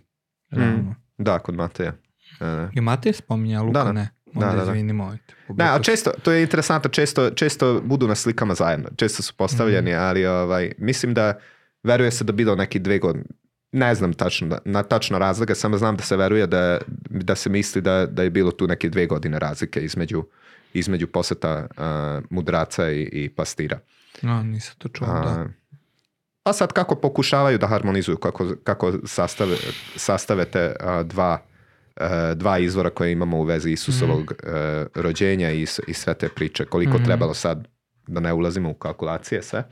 Mm. 0.54 0.92
Da, 1.18 1.40
kod 1.40 1.56
Mateja. 1.56 1.94
Da, 2.40 2.46
da. 2.46 2.70
I 2.74 2.82
Matej 2.82 3.14
spominja, 3.14 3.62
Luka 3.62 3.80
da, 3.80 3.84
da. 3.84 3.92
ne. 3.92 4.10
Onda 4.34 4.48
da, 4.48 4.56
da, 4.56 4.72
izvini, 4.72 4.94
Da, 5.50 5.76
a 5.76 5.80
često, 5.80 6.12
to 6.24 6.32
je 6.32 6.44
interesantno, 6.44 6.90
često, 6.90 7.30
često 7.30 7.82
budu 7.84 8.08
na 8.08 8.16
slikama 8.16 8.56
zajedno, 8.56 8.90
često 8.96 9.24
su 9.24 9.34
postavljeni, 9.34 9.92
mm. 9.92 10.00
ali 10.00 10.26
ovaj, 10.26 10.72
mislim 10.78 11.14
da 11.14 11.40
veruje 11.84 12.12
se 12.12 12.24
da 12.24 12.32
bilo 12.32 12.56
neki 12.56 12.80
dve 12.80 13.00
godine, 13.00 13.26
ne 13.72 13.96
znam 13.96 14.14
tačno, 14.14 14.58
na 14.66 14.84
tačno 14.84 15.20
razlika, 15.20 15.56
samo 15.56 15.78
znam 15.78 15.98
da 15.98 16.04
se 16.04 16.18
veruje 16.18 16.48
da, 16.48 16.78
da 17.10 17.36
se 17.36 17.50
misli 17.50 17.82
da, 17.82 18.06
da 18.06 18.24
je 18.24 18.30
bilo 18.30 18.52
tu 18.52 18.68
neke 18.68 18.90
dve 18.90 19.06
godine 19.06 19.40
razlike 19.40 19.80
između, 19.80 20.24
između 20.74 21.08
poseta 21.08 21.68
uh, 21.70 22.26
mudraca 22.30 22.92
i, 22.92 23.10
i 23.12 23.30
pastira. 23.30 23.80
A, 24.22 24.44
nisam 24.44 24.76
to 24.78 24.90
čuo, 24.90 25.08
a, 25.08 25.22
da. 25.22 25.48
Pa 26.44 26.54
sad 26.54 26.74
kako 26.74 26.96
pokušavaju 26.96 27.58
da 27.58 27.68
harmonizuju, 27.68 28.18
kako, 28.18 28.56
kako 28.64 28.94
sastave, 29.06 29.56
sastave 29.96 30.46
te 30.46 30.76
uh, 30.80 31.08
dva 31.08 31.42
dva 32.36 32.60
izvora 32.60 32.90
koje 32.90 33.12
imamo 33.12 33.38
u 33.38 33.44
vezi 33.44 33.72
Isusovog 33.72 34.24
mm. 34.24 34.48
rođenja 34.96 35.52
i, 35.52 35.62
i 35.88 35.94
sve 35.94 36.14
te 36.14 36.30
priče, 36.30 36.66
koliko 36.66 36.98
mm. 36.98 37.04
trebalo 37.06 37.34
sad 37.34 37.68
da 38.08 38.20
ne 38.20 38.34
ulazimo 38.34 38.70
u 38.70 38.74
kalkulacije 38.74 39.44
sve. 39.44 39.64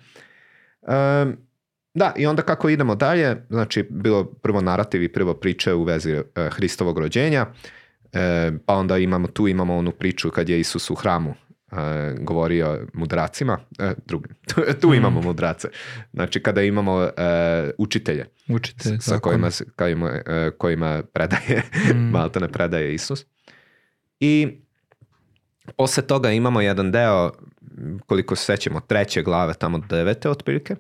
Um, 0.82 1.38
da, 1.94 2.14
i 2.18 2.26
onda 2.26 2.42
kako 2.42 2.70
idemo 2.70 2.96
dalje, 2.96 3.46
znači 3.50 3.88
bilo 3.90 4.24
prvo 4.24 4.62
narativ 4.62 5.04
i 5.04 5.12
prvo 5.12 5.34
priče 5.34 5.74
u 5.74 5.84
vezi 5.84 6.14
uh, 6.14 6.24
Hristovog 6.52 7.00
rođenja, 7.00 7.46
e, 8.14 8.52
pa 8.66 8.76
onda 8.76 8.98
imamo 8.98 9.28
tu 9.28 9.48
imamo 9.48 9.76
onu 9.76 9.92
priču 9.92 10.32
kad 10.32 10.50
je 10.50 10.60
Isus 10.60 10.90
u 10.90 10.96
hramu 10.96 11.34
govorio 12.20 12.88
mudracima, 12.94 13.58
uh, 13.80 13.92
drugim, 14.06 14.36
tu, 14.54 14.62
tu 14.82 14.90
mm. 14.90 14.94
imamo 14.94 15.22
mudrace, 15.22 15.68
znači 16.14 16.44
kada 16.44 16.62
imamo 16.62 16.96
uh, 16.96 17.10
učitelje, 17.78 18.26
Učitelj, 18.50 18.98
sa 19.00 19.20
kojima, 19.20 19.50
kojima, 19.76 20.12
kojima 20.58 21.04
predaje, 21.14 21.64
mm. 21.94 22.10
malta 22.14 22.40
ne 22.40 22.48
predaje 22.48 22.94
Isus. 22.94 23.26
I 24.20 24.66
Posle 25.78 26.04
toga 26.04 26.32
imamo 26.32 26.62
jedan 26.62 26.92
deo, 26.92 27.32
koliko 28.06 28.36
se 28.36 28.46
sećamo, 28.46 28.80
treće 28.80 29.24
glave, 29.24 29.54
tamo 29.54 29.78
devete 29.78 30.30
otprilike, 30.30 30.76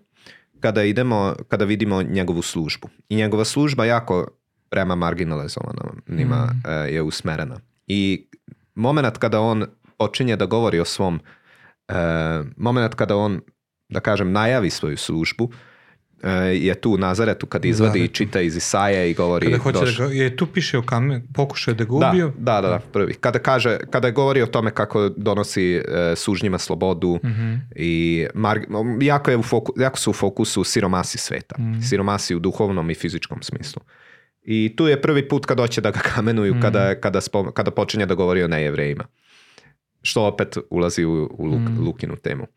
kada 0.59 0.83
idemo, 0.83 1.35
kada 1.47 1.65
vidimo 1.65 2.03
njegovu 2.03 2.41
službu. 2.41 2.89
I 3.09 3.15
njegova 3.15 3.45
služba 3.45 3.85
jako 3.85 4.27
prema 4.69 4.95
marginalizovanima 4.95 5.91
mm. 6.07 6.93
je 6.93 7.01
usmerena. 7.01 7.59
I 7.87 8.27
moment 8.75 9.17
kada 9.17 9.39
on 9.39 9.65
počinje 9.97 10.35
da 10.35 10.45
govori 10.45 10.79
o 10.79 10.85
svom, 10.85 11.19
e, 11.87 11.93
moment 12.57 12.95
kada 12.95 13.15
on, 13.15 13.41
da 13.89 13.99
kažem, 13.99 14.31
najavi 14.31 14.69
svoju 14.69 14.97
službu, 14.97 15.51
e, 16.23 16.29
je 16.55 16.75
tu 16.75 16.91
u 16.91 16.97
Nazaretu 16.97 17.45
kad 17.45 17.65
izvadi 17.65 17.99
i 17.99 18.07
čita 18.07 18.41
iz 18.41 18.55
Isaje 18.55 19.11
i 19.11 19.13
govori... 19.13 19.45
Kada 19.45 19.57
hoće 19.57 19.79
da 19.79 20.07
ga, 20.07 20.13
je 20.13 20.37
tu 20.37 20.47
piše 20.47 20.77
o 20.77 20.81
kamen, 20.81 21.27
pokušao 21.33 21.73
da 21.73 21.83
ga 21.83 21.93
ubio? 21.93 22.31
Da, 22.37 22.61
da, 22.61 22.67
da, 22.67 22.79
prvi. 22.93 23.13
Kada, 23.13 23.39
kaže, 23.39 23.79
kada 23.89 24.11
govori 24.11 24.41
o 24.41 24.47
tome 24.47 24.71
kako 24.71 25.09
donosi 25.09 25.75
e, 25.75 26.13
sužnjima 26.15 26.57
slobodu 26.57 27.19
mm-hmm. 27.23 27.69
i 27.75 28.27
mar, 28.33 28.59
jako, 29.01 29.31
je 29.31 29.37
u 29.37 29.43
foku, 29.43 29.73
jako 29.77 29.99
su 29.99 30.09
u 30.09 30.13
fokusu 30.13 30.63
siromasi 30.63 31.17
sveta. 31.17 31.55
Mm-hmm. 31.59 31.81
Siromasi 31.81 32.35
u 32.35 32.39
duhovnom 32.39 32.89
i 32.89 32.95
fizičkom 32.95 33.41
smislu. 33.41 33.81
I 34.45 34.75
tu 34.75 34.87
je 34.87 35.01
prvi 35.01 35.27
put 35.27 35.45
kad 35.45 35.59
hoće 35.59 35.81
da 35.81 35.91
ga 35.91 35.99
kamenuju, 35.99 36.55
mm. 36.55 36.61
kada, 36.61 36.95
kada, 36.95 37.21
spom, 37.21 37.51
kada 37.53 37.71
počinje 37.71 38.05
da 38.05 38.15
govori 38.15 38.43
o 38.43 38.47
nejevrejima. 38.47 39.05
Što 40.05 40.25
opet 40.25 40.57
ulazi 40.69 41.05
u, 41.05 41.29
u 41.37 41.45
Luk, 41.45 41.59
mm. 41.59 41.85
Lukinu 41.85 42.15
temu. 42.15 42.47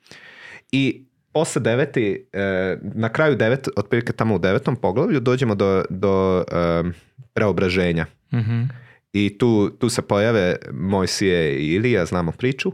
I 0.72 1.04
posle 1.32 1.62
deveti, 1.62 2.26
e, 2.32 2.76
na 2.82 3.08
kraju 3.08 3.36
devet, 3.36 3.68
otprilike 3.76 4.12
tamo 4.12 4.34
u 4.34 4.38
devetom 4.38 4.76
poglavlju, 4.76 5.20
dođemo 5.20 5.54
do, 5.54 5.84
do 5.90 6.44
e, 6.52 6.82
preobraženja. 7.34 8.06
Mm-hmm. 8.34 8.68
I 9.12 9.38
tu, 9.38 9.70
tu 9.70 9.88
se 9.88 10.02
pojave 10.02 10.56
Mojsije 10.72 11.58
i 11.58 11.74
Ilija, 11.74 12.04
znamo 12.04 12.32
priču. 12.32 12.72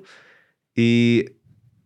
I 0.75 1.25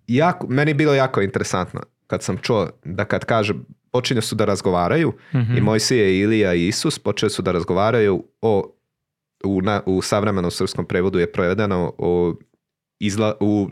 jako, 0.07 0.47
meni 0.47 0.71
je 0.71 0.75
bilo 0.75 0.95
jako 0.95 1.23
interesantno 1.23 1.81
kad 2.07 2.23
sam 2.23 2.39
čuo 2.39 2.69
da 2.85 3.05
kad 3.05 3.25
kaže 3.25 3.55
počinju 3.93 4.23
su 4.23 4.35
da 4.35 4.45
razgovaraju 4.45 5.13
mm-hmm. 5.35 5.57
i 5.57 5.61
Mojsije, 5.61 6.21
Ilija 6.21 6.55
i 6.55 6.67
Isus 6.67 6.99
počeli 6.99 7.31
su 7.31 7.43
da 7.43 7.53
razgovaraju 7.53 8.25
o 8.43 8.75
u, 9.45 9.63
na, 9.63 9.83
u 9.87 10.03
savremenom 10.03 10.51
srpskom 10.51 10.87
prevodu 10.87 11.19
je 11.19 11.33
prevedeno 11.33 11.95
o 11.99 12.35
izla, 12.99 13.37
u 13.41 13.69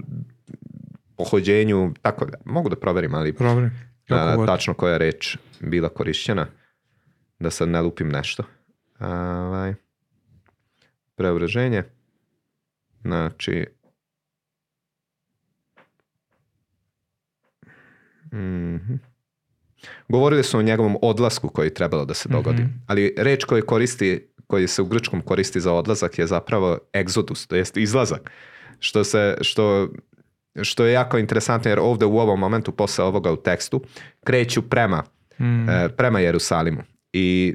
pohođenju, 1.17 1.95
tako 2.03 2.25
da, 2.25 2.39
mogu 2.45 2.69
da 2.69 2.77
proverim, 2.77 3.15
ali 3.15 3.33
Proveri. 3.33 3.71
a, 4.11 4.47
tačno 4.47 4.75
koja 4.75 4.93
je 4.93 4.99
reč 4.99 5.37
bila 5.61 5.89
korišćena, 5.89 6.47
da 7.39 7.51
sad 7.51 7.69
ne 7.69 7.81
lupim 7.81 8.09
nešto. 8.09 8.43
Ovaj, 9.01 9.75
preobraženje, 11.17 11.85
znači, 13.03 13.67
mhm. 18.33 18.95
Govorili 20.09 20.45
su 20.45 20.59
o 20.59 20.63
njegovom 20.63 20.97
odlasku 21.03 21.49
koji 21.49 21.67
je 21.67 21.75
trebalo 21.75 22.05
da 22.05 22.15
se 22.15 22.29
dogodi, 22.29 22.63
mm-hmm. 22.63 22.85
ali 22.87 23.15
reč 23.17 23.45
koju 23.45 23.67
koristi, 23.67 24.29
koji 24.47 24.69
se 24.69 24.83
u 24.83 24.87
grčkom 24.87 25.21
koristi 25.21 25.61
za 25.61 25.73
odlazak 25.73 26.19
je 26.19 26.27
zapravo 26.27 26.79
egzodus, 26.95 27.47
to 27.47 27.57
jest 27.57 27.77
izlazak. 27.77 28.31
Što, 28.81 29.05
se, 29.05 29.37
što, 29.41 29.89
što 30.63 30.85
je 30.85 30.93
jako 30.93 31.19
interesantno 31.19 31.71
jer 31.71 31.79
ovde 31.79 32.05
u 32.05 32.19
ovom 32.19 32.41
momentu 32.41 32.73
posle 32.73 33.05
ovoga 33.05 33.33
u 33.33 33.37
tekstu 33.37 33.83
kreću 34.25 34.63
prema, 34.63 35.03
mm. 35.39 35.69
e, 35.69 35.89
prema 35.89 36.21
Jerusalimu 36.21 36.83
i 37.13 37.55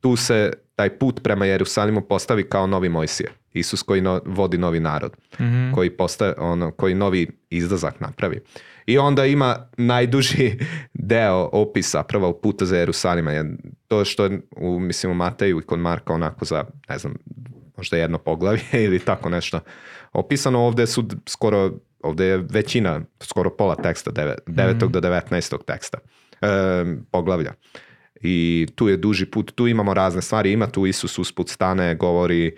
tu 0.00 0.16
se 0.16 0.52
taj 0.76 0.98
put 0.98 1.22
prema 1.22 1.46
Jerusalimu 1.46 2.00
postavi 2.00 2.48
kao 2.48 2.66
novi 2.66 2.88
Mojsije. 2.88 3.30
Isus 3.52 3.82
koji 3.82 4.00
no, 4.00 4.20
vodi 4.26 4.58
novi 4.58 4.80
narod, 4.80 5.16
mm-hmm. 5.40 5.72
koji, 5.74 5.90
postaje, 5.90 6.34
ono, 6.38 6.70
koji 6.70 6.94
novi 6.94 7.28
izlazak 7.50 8.00
napravi. 8.00 8.40
I 8.86 8.98
onda 8.98 9.24
ima 9.24 9.68
najduži 9.76 10.58
deo 11.12 11.48
opisa 11.52 12.02
prvo 12.02 12.32
puta 12.32 12.64
za 12.64 12.76
Jerusalima. 12.76 13.32
Je 13.32 13.56
to 13.88 14.04
što 14.04 14.24
je 14.24 14.40
u, 14.56 14.78
mislim, 14.80 15.12
u 15.12 15.14
Mateju 15.14 15.58
i 15.58 15.62
kod 15.62 15.78
Marka 15.78 16.12
onako 16.12 16.44
za, 16.44 16.64
ne 16.88 16.98
znam, 16.98 17.14
možda 17.76 17.96
jedno 17.96 18.18
poglavlje 18.18 18.62
ili 18.86 18.98
tako 18.98 19.28
nešto 19.28 19.60
opisano. 20.18 20.60
Ovde 20.60 20.86
su 20.86 21.04
skoro, 21.28 21.72
ovde 22.02 22.24
je 22.24 22.44
većina, 22.50 23.00
skoro 23.22 23.50
pola 23.50 23.74
teksta, 23.74 24.10
9. 24.10 24.34
Mm. 24.48 24.92
do 24.92 25.00
19. 25.00 25.64
teksta 25.66 25.98
e, 26.40 26.46
poglavlja. 27.10 27.52
I 28.20 28.66
tu 28.74 28.88
je 28.88 28.96
duži 28.96 29.26
put, 29.26 29.52
tu 29.54 29.66
imamo 29.66 29.94
razne 29.94 30.22
stvari, 30.22 30.52
ima 30.52 30.66
tu 30.66 30.86
Isus 30.86 31.18
usput 31.18 31.48
stane, 31.48 31.94
govori, 31.94 32.56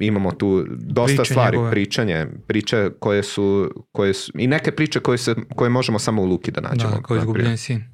imamo 0.00 0.32
tu 0.32 0.64
dosta 0.68 1.16
priče 1.16 1.32
stvari, 1.32 1.56
njegove. 1.56 1.70
pričanje, 1.70 2.26
priče 2.46 2.90
koje 2.98 3.22
su, 3.22 3.70
koje 3.92 4.14
su, 4.14 4.32
i 4.34 4.46
neke 4.46 4.72
priče 4.72 5.00
koje, 5.00 5.18
se, 5.18 5.34
koje 5.56 5.70
možemo 5.70 5.98
samo 5.98 6.22
u 6.22 6.26
Luki 6.26 6.50
da 6.50 6.60
nađemo. 6.60 6.90
Da, 6.90 7.02
koji 7.02 7.18
izgubljeni 7.18 7.56
sin. 7.56 7.84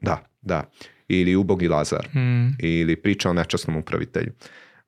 Da, 0.00 0.24
da. 0.42 0.70
Ili 1.08 1.36
ubogi 1.36 1.68
Lazar. 1.68 2.08
Mm. 2.14 2.48
Ili 2.58 2.96
priča 2.96 3.30
o 3.30 3.32
nečasnom 3.32 3.76
upravitelju. 3.76 4.32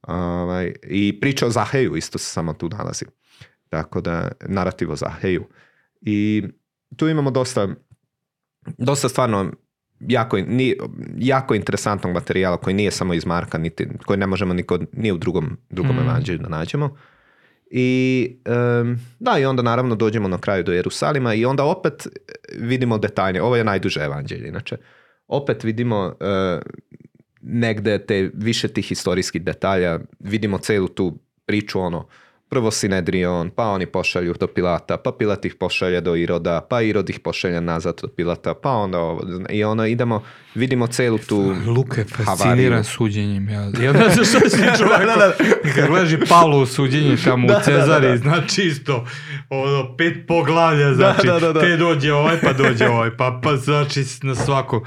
Ovaj, 0.03 0.73
I 0.83 1.21
priča 1.21 1.47
o 1.47 1.51
Zaheju 1.51 1.97
isto 1.97 2.19
se 2.19 2.25
samo 2.25 2.53
tu 2.53 2.69
nalazi. 2.69 3.05
Tako 3.71 4.01
da, 4.01 4.29
narativ 4.47 4.91
o 4.91 4.97
Zaheju. 4.97 5.45
I 6.01 6.43
tu 6.97 7.09
imamo 7.09 7.31
dosta, 7.31 7.69
dosta 8.79 9.09
stvarno 9.09 9.53
jako, 10.01 10.37
ni, 10.37 10.77
jako 11.19 11.55
interesantnog 11.55 12.15
materijala 12.15 12.57
koji 12.57 12.75
nije 12.75 12.91
samo 12.91 13.15
iz 13.15 13.27
Marka, 13.27 13.59
niti, 13.59 13.89
koji 14.07 14.19
ne 14.19 14.27
možemo 14.27 14.55
niko, 14.55 14.79
ni 14.93 15.13
u 15.13 15.19
drugom, 15.19 15.59
drugom 15.71 15.97
mm. 15.97 15.99
evanđelju 15.99 16.39
da 16.39 16.49
nađemo. 16.49 16.97
I 17.71 18.29
um, 18.83 18.99
da, 19.19 19.39
i 19.39 19.45
onda 19.45 19.63
naravno 19.63 19.95
dođemo 19.95 20.29
na 20.29 20.39
kraju 20.39 20.65
do 20.65 20.73
Jerusalima 20.73 21.35
i 21.35 21.45
onda 21.45 21.65
opet 21.65 22.09
vidimo 22.59 22.99
detaljnije. 22.99 23.43
Ovo 23.43 23.57
je 23.57 23.65
najduže 23.65 24.01
evanđelje, 24.01 24.49
inače. 24.49 24.77
Opet 25.27 25.65
vidimo 25.65 26.07
uh, 26.07 26.63
negde 27.41 28.07
te 28.07 28.31
više 28.35 28.69
tih 28.69 28.87
historijskih 28.87 29.43
detalja, 29.43 29.99
vidimo 30.19 30.59
celu 30.59 30.89
tu 30.89 31.19
priču, 31.47 31.81
ono, 31.81 32.07
prvo 32.51 32.71
Sinedrion, 32.71 33.51
pa 33.51 33.65
oni 33.65 33.87
pošalju 33.87 34.35
do 34.41 34.47
Pilata, 34.47 34.97
pa 34.97 35.13
Pilat 35.13 35.45
ih 35.45 35.55
pošalje 35.55 36.01
do 36.01 36.17
Iroda, 36.17 36.61
pa 36.71 36.83
Irod 36.83 37.11
ih 37.11 37.21
pošalje 37.21 37.61
nazad 37.61 37.99
do 38.03 38.09
Pilata, 38.09 38.55
pa 38.55 38.71
onda 38.71 38.99
ovo, 38.99 39.23
i 39.51 39.65
ono 39.65 39.87
idemo, 39.87 40.23
vidimo 40.55 40.87
celu 40.87 41.19
tu 41.19 41.55
Luka 41.67 42.01
je 42.01 42.05
fasciniran 42.05 42.85
suđenjem, 42.85 43.49
ja, 43.49 43.61
ja 43.85 43.93
ne 43.93 44.09
znam 44.09 44.25
što 44.25 44.49
si 44.49 44.63
čovjek, 44.79 45.07
da, 45.07 45.17
da, 45.17 45.17
da. 45.17 45.33
kad 45.75 45.87
gledaš 45.87 46.29
Pavlo 46.29 46.59
u 46.59 46.67
suđenje 46.67 47.17
tamo 47.25 47.49
da, 47.49 47.57
u 47.57 47.61
Cezari, 47.65 48.07
da, 48.07 48.13
da, 48.13 48.17
da. 48.17 48.17
znači 48.17 48.63
isto, 48.63 49.07
ono, 49.51 49.97
pet 49.97 50.27
poglavlja, 50.29 50.95
znači, 50.95 51.27
da, 51.27 51.39
da, 51.39 51.53
da, 51.53 51.61
te 51.61 51.77
dođe 51.77 52.13
ovaj, 52.13 52.41
pa 52.41 52.53
dođe 52.53 52.89
ovaj, 52.89 53.17
pa, 53.17 53.41
pa 53.43 53.57
znači 53.57 54.05
na 54.23 54.35
svako, 54.35 54.83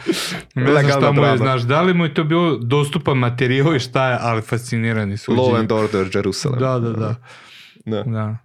ne 0.55 0.71
znam 0.71 0.89
šta 0.89 1.11
mu 1.11 1.23
je, 1.23 1.37
znaš, 1.37 1.61
da 1.61 1.81
li 1.81 1.93
mu 1.93 2.05
je 2.05 2.13
to 2.13 2.23
bilo 2.23 2.57
dostupan 2.57 3.17
materijal 3.17 3.75
i 3.75 3.79
šta 3.79 4.09
je, 4.09 4.17
ali 4.21 4.41
fascinirani 4.41 5.17
suđenje. 5.17 5.47
Law 5.47 5.59
and 5.59 5.71
Order 5.71 6.09
Jerusalem. 6.13 6.59
Da, 6.59 6.79
da, 6.79 6.89
da. 6.89 6.99
Da. 6.99 7.15
Da. 7.85 8.37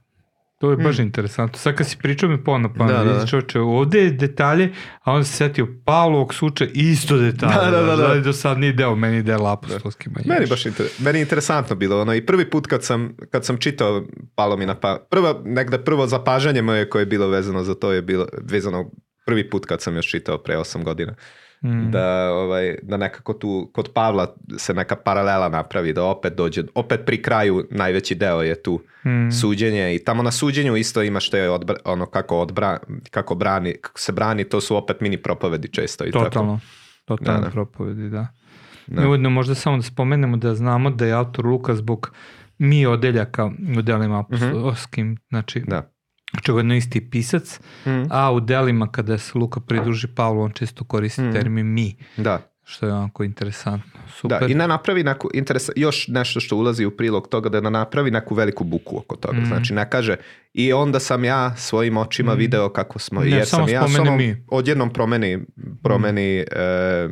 To 0.58 0.70
je 0.70 0.76
baš 0.76 0.98
mm. 0.98 1.02
interesantno. 1.02 1.58
Sad 1.58 1.74
kad 1.74 1.88
si 1.88 1.96
pričao 1.98 2.28
mi 2.28 2.44
ponovno, 2.44 2.74
pa 2.78 2.84
da, 2.84 3.04
da, 3.04 3.12
da. 3.12 3.26
Čoče, 3.26 3.60
ovde 3.60 4.00
je 4.00 4.10
detalje, 4.10 4.72
a 5.02 5.12
on 5.12 5.24
se 5.24 5.32
setio 5.32 5.68
Pavlovog 5.84 6.34
suča 6.34 6.66
isto 6.74 7.16
detalje. 7.16 7.70
Da, 7.70 7.70
da, 7.70 7.82
da, 7.82 7.96
da. 7.96 8.14
da. 8.14 8.20
Do 8.20 8.32
sad 8.32 8.58
nije 8.58 8.72
deo, 8.72 8.96
meni 8.96 9.22
deo 9.22 9.46
apostolski 9.46 10.10
manje. 10.10 10.24
Meni 10.28 10.46
baš 10.46 10.66
inter... 10.66 10.86
meni 10.98 11.20
interesantno 11.20 11.76
bilo. 11.76 12.00
Ono, 12.00 12.14
I 12.14 12.26
prvi 12.26 12.50
put 12.50 12.66
kad 12.66 12.84
sam, 12.84 13.16
kad 13.30 13.44
sam 13.44 13.56
čitao 13.58 14.04
palo 14.34 14.56
mi 14.56 14.66
na 14.66 14.74
pa... 14.74 15.06
Prvo, 15.10 15.42
negde 15.44 15.78
prvo 15.78 16.06
zapažanje 16.06 16.62
moje 16.62 16.90
koje 16.90 17.02
je 17.02 17.06
bilo 17.06 17.28
vezano 17.28 17.64
za 17.64 17.74
to 17.74 17.92
je 17.92 18.02
bilo 18.02 18.26
vezano 18.42 18.90
prvi 19.26 19.50
put 19.50 19.66
kad 19.66 19.82
sam 19.82 19.96
još 19.96 20.10
čitao 20.10 20.38
pre 20.38 20.56
8 20.56 20.84
godina. 20.84 21.14
Mm. 21.64 21.90
Da, 21.90 22.32
ovaj, 22.32 22.76
da 22.82 22.96
nekako 22.96 23.32
tu 23.32 23.70
kod 23.72 23.90
Pavla 23.94 24.36
se 24.56 24.74
neka 24.74 24.96
paralela 24.96 25.48
napravi, 25.48 25.92
da 25.92 26.04
opet 26.04 26.34
dođe, 26.36 26.62
opet 26.74 27.00
pri 27.06 27.22
kraju 27.22 27.66
najveći 27.70 28.14
deo 28.14 28.42
je 28.42 28.62
tu 28.62 28.80
mm. 29.06 29.30
suđenje 29.30 29.94
i 29.94 30.04
tamo 30.04 30.22
na 30.22 30.30
suđenju 30.30 30.76
isto 30.76 31.02
ima 31.02 31.20
što 31.20 31.36
je 31.36 31.50
odbra, 31.50 31.76
ono 31.84 32.06
kako, 32.06 32.38
odbra, 32.38 32.78
kako, 33.10 33.34
brani, 33.34 33.74
kako 33.80 34.00
se 34.00 34.12
brani, 34.12 34.44
to 34.44 34.60
su 34.60 34.76
opet 34.76 35.00
mini 35.00 35.16
propovedi 35.16 35.68
često. 35.68 36.04
I 36.04 36.10
totalno, 36.10 36.60
tako. 37.06 37.18
totalno 37.18 37.40
da, 37.40 37.46
da. 37.46 37.50
propovedi, 37.50 38.10
da. 38.10 38.26
da. 38.86 39.06
Uvodno 39.06 39.30
možda 39.30 39.54
samo 39.54 39.76
da 39.76 39.82
spomenemo 39.82 40.36
da 40.36 40.54
znamo 40.54 40.90
da 40.90 41.06
je 41.06 41.12
autor 41.12 41.46
Luka 41.46 41.74
zbog 41.74 42.12
mi 42.58 42.86
odeljaka 42.86 43.50
u 43.78 43.82
delima 43.82 44.20
apostolskim, 44.20 45.06
mm 45.06 45.14
-hmm. 45.14 45.28
znači 45.28 45.60
da 45.60 45.97
očigledno 46.36 46.74
isti 46.74 47.10
pisac, 47.10 47.60
mm. 47.86 48.02
a 48.10 48.32
u 48.32 48.40
delima 48.40 48.92
kada 48.92 49.18
se 49.18 49.38
Luka 49.38 49.60
pridruži 49.60 50.06
Pavlu, 50.06 50.42
on 50.42 50.52
često 50.52 50.84
koristi 50.84 51.22
mm. 51.22 51.32
termin 51.32 51.66
mi. 51.66 51.96
Da. 52.16 52.40
Što 52.64 52.86
je 52.86 52.92
onako 52.92 53.24
interesantno. 53.24 54.00
Super. 54.14 54.40
Da, 54.40 54.46
i 54.46 54.54
na 54.54 54.66
napravi 54.66 55.02
neku, 55.02 55.28
interesa, 55.34 55.72
još 55.76 56.08
nešto 56.08 56.40
što 56.40 56.56
ulazi 56.56 56.84
u 56.84 56.90
prilog 56.90 57.28
toga 57.28 57.48
da 57.48 57.60
na 57.60 57.70
napravi 57.70 58.10
neku 58.10 58.34
veliku 58.34 58.64
buku 58.64 58.98
oko 58.98 59.16
toga. 59.16 59.40
Mm. 59.40 59.46
Znači 59.46 59.74
ne 59.74 59.90
kaže 59.90 60.16
i 60.52 60.72
onda 60.72 61.00
sam 61.00 61.24
ja 61.24 61.56
svojim 61.56 61.96
očima 61.96 62.34
mm. 62.34 62.38
video 62.38 62.68
kako 62.68 62.98
smo, 62.98 63.20
ne, 63.20 63.30
jer 63.30 63.46
sam 63.46 63.68
ja 63.68 63.88
samo 63.88 64.16
mi. 64.16 64.44
odjednom 64.50 64.92
promeni, 64.92 65.38
promeni 65.82 66.40
mm. 66.40 66.54
e, 66.56 67.08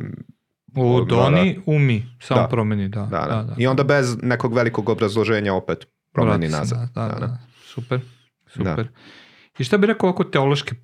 u 0.75 1.05
Doni, 1.05 1.59
u 1.65 1.79
mi, 1.79 2.05
samo 2.21 2.41
da. 2.41 2.47
promeni, 2.47 2.89
da. 2.89 3.01
Da, 3.01 3.19
da. 3.19 3.35
da, 3.35 3.43
da. 3.43 3.55
I 3.57 3.67
onda 3.67 3.83
bez 3.83 4.17
nekog 4.21 4.53
velikog 4.53 4.89
obrazloženja 4.89 5.53
opet 5.53 5.87
promeni 6.13 6.47
nazad. 6.47 6.89
Da, 6.95 7.07
da, 7.07 7.19
da. 7.19 7.37
Super. 7.65 7.99
Super. 8.57 8.89
I 9.59 9.63
šta 9.63 9.77
bi 9.77 9.87
rekao 9.87 10.09
ovako 10.09 10.23
teološke 10.23 10.75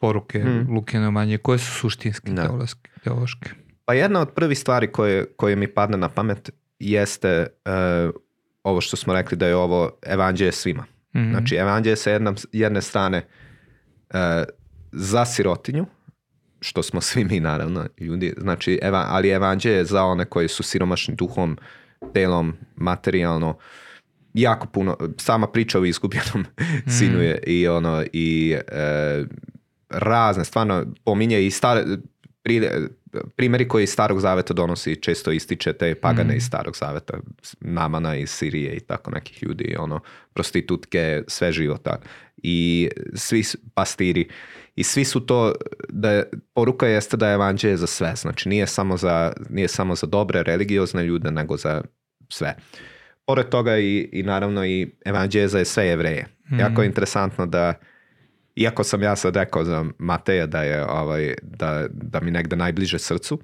poruke 0.00 0.38
mm. 0.38 0.74
Lukine 0.74 1.10
manje, 1.10 1.38
koje 1.38 1.58
su 1.58 1.72
suštinske 1.72 2.34
teološke, 2.34 2.90
teološke? 3.04 3.50
Pa 3.84 3.94
jedna 3.94 4.20
od 4.20 4.30
prvih 4.34 4.58
stvari 4.58 4.92
koje, 4.92 5.26
koje 5.36 5.56
mi 5.56 5.66
padne 5.66 5.96
na 5.96 6.08
pamet 6.08 6.50
jeste 6.78 7.46
uh, 7.66 8.14
ovo 8.62 8.80
što 8.80 8.96
smo 8.96 9.14
rekli 9.14 9.36
da 9.36 9.46
je 9.46 9.56
ovo 9.56 9.90
evanđelje 10.02 10.52
svima. 10.52 10.84
Mm 11.14 11.30
Znači 11.30 11.54
evanđelje 11.54 11.96
sa 11.96 12.10
jedne, 12.10 12.32
jedne 12.52 12.82
strane 12.82 13.26
uh, 14.10 14.16
za 14.92 15.24
sirotinju, 15.24 15.86
što 16.60 16.82
smo 16.82 17.00
svi 17.00 17.24
mi 17.24 17.40
naravno 17.40 17.86
ljudi, 17.98 18.34
znači, 18.38 18.78
eva, 18.82 19.06
ali 19.08 19.28
evanđelje 19.28 19.84
za 19.84 20.04
one 20.04 20.24
koji 20.24 20.48
su 20.48 20.62
siromašni 20.62 21.14
duhom, 21.14 21.58
telom, 22.12 22.54
materijalno, 22.76 23.56
jako 24.34 24.66
puno, 24.66 24.96
sama 25.18 25.46
priča 25.46 25.80
o 25.80 25.84
izgubljenom 25.84 26.40
mm. 26.86 26.90
sinu 26.90 27.22
je 27.22 27.38
i 27.46 27.68
ono, 27.68 28.04
i 28.12 28.56
e, 28.68 29.24
razne, 29.88 30.44
stvarno 30.44 30.84
pominje 31.04 31.46
i 31.46 31.50
stare, 31.50 31.84
pri, 32.42 32.68
primjeri 33.36 33.68
koji 33.68 33.84
iz 33.84 33.90
starog 33.90 34.20
zaveta 34.20 34.54
donosi 34.54 34.96
često 34.96 35.32
ističe 35.32 35.72
te 35.72 35.94
pagane 35.94 36.34
mm. 36.34 36.36
iz 36.36 36.44
starog 36.44 36.76
zaveta, 36.76 37.18
Namana 37.60 38.16
iz 38.16 38.30
Sirije 38.30 38.76
i 38.76 38.80
tako 38.80 39.10
nekih 39.10 39.42
ljudi, 39.42 39.76
ono, 39.78 40.00
prostitutke, 40.32 41.22
sve 41.28 41.52
života 41.52 41.96
i 42.36 42.88
svi 43.14 43.42
pastiri 43.74 44.28
i 44.76 44.84
svi 44.84 45.04
su 45.04 45.20
to, 45.20 45.54
da 45.88 46.22
poruka 46.54 46.86
jeste 46.86 47.16
da 47.16 47.28
je 47.28 47.34
evanđelje 47.34 47.76
za 47.76 47.86
sve, 47.86 48.12
znači 48.16 48.48
nije 48.48 48.66
samo 48.66 48.96
za, 48.96 49.32
nije 49.50 49.68
samo 49.68 49.94
za 49.94 50.06
dobre 50.06 50.42
religiozne 50.42 51.04
ljude, 51.04 51.30
nego 51.30 51.56
za 51.56 51.82
sve. 52.28 52.56
Pored 53.32 53.48
toga 53.48 53.78
i, 53.78 54.08
i 54.12 54.22
naravno 54.22 54.66
i 54.66 54.90
evanđelje 55.04 55.48
za 55.48 55.64
sve 55.64 55.86
jevreje. 55.86 56.26
Mm. 56.50 56.58
Jako 56.58 56.82
je 56.82 56.86
interesantno 56.86 57.46
da 57.46 57.74
iako 58.56 58.84
sam 58.84 59.02
ja 59.02 59.16
sad 59.16 59.36
rekao 59.36 59.64
za 59.64 59.84
Mateja 59.98 60.46
da 60.46 60.62
je 60.62 60.84
ovaj, 60.84 61.34
da, 61.42 61.86
da 61.90 62.20
mi 62.20 62.30
negde 62.30 62.56
najbliže 62.56 62.98
srcu, 62.98 63.38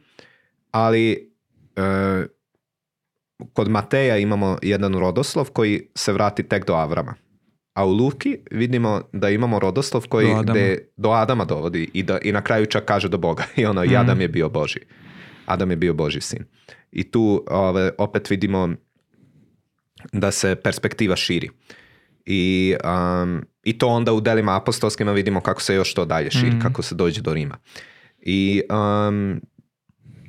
ali 0.71 1.33
e, 1.77 2.27
kod 3.53 3.69
Mateja 3.69 4.17
imamo 4.17 4.59
jedan 4.63 4.95
rodoslov 4.95 5.51
koji 5.51 5.89
se 5.95 6.13
vrati 6.13 6.43
tek 6.43 6.67
do 6.67 6.75
Avrama. 6.75 7.15
A 7.75 7.87
u 7.87 7.91
Luki 7.91 8.39
vidimo 8.51 9.03
da 9.13 9.29
imamo 9.29 9.59
rodoslov 9.59 10.09
koji 10.09 10.27
do 10.27 10.33
Adama, 10.33 10.53
gde, 10.53 10.79
do 10.97 11.11
Adama 11.11 11.45
dovodi 11.45 11.91
i, 11.95 12.03
da, 12.03 12.19
i 12.19 12.33
na 12.33 12.43
kraju 12.43 12.67
čak 12.67 12.85
kaže 12.85 13.09
do 13.09 13.19
Boga. 13.19 13.45
I 13.57 13.67
ono, 13.67 13.85
i 13.85 13.97
Adam 13.97 14.21
je 14.21 14.29
bio 14.29 14.49
Boži. 14.49 14.81
Adam 15.47 15.71
je 15.71 15.77
bio 15.77 15.95
Boži 15.95 16.21
sin. 16.21 16.45
I 16.93 17.11
tu 17.11 17.45
ove, 17.51 17.91
opet 17.99 18.31
vidimo 18.31 18.69
da 20.13 20.31
se 20.31 20.55
perspektiva 20.55 21.17
širi. 21.17 21.51
I, 22.27 22.77
um, 22.85 23.43
I 23.65 23.79
to 23.79 23.89
onda 23.89 24.13
u 24.13 24.21
delima 24.21 24.57
apostolskima 24.57 25.13
vidimo 25.13 25.41
kako 25.41 25.63
se 25.63 25.75
još 25.75 25.95
to 25.95 26.05
dalje 26.05 26.31
širi, 26.31 26.57
mm. 26.57 26.61
kako 26.61 26.83
se 26.83 26.95
dođe 26.95 27.21
do 27.21 27.35
Rima. 27.35 27.57
I 28.19 28.63
um, 28.71 29.41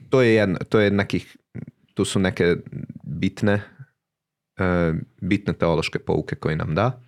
to 0.10 0.21
je 0.21 0.34
jedno, 0.34 0.58
to 0.69 0.79
je 0.79 0.91
nekih, 0.91 1.38
tu 1.93 2.05
su 2.05 2.19
neke 2.19 2.55
bitne, 3.03 3.62
uh, 4.60 4.95
bitne 5.21 5.53
teološke 5.53 5.99
pouke 5.99 6.36
koje 6.36 6.55
nam 6.55 6.75
da. 6.75 7.01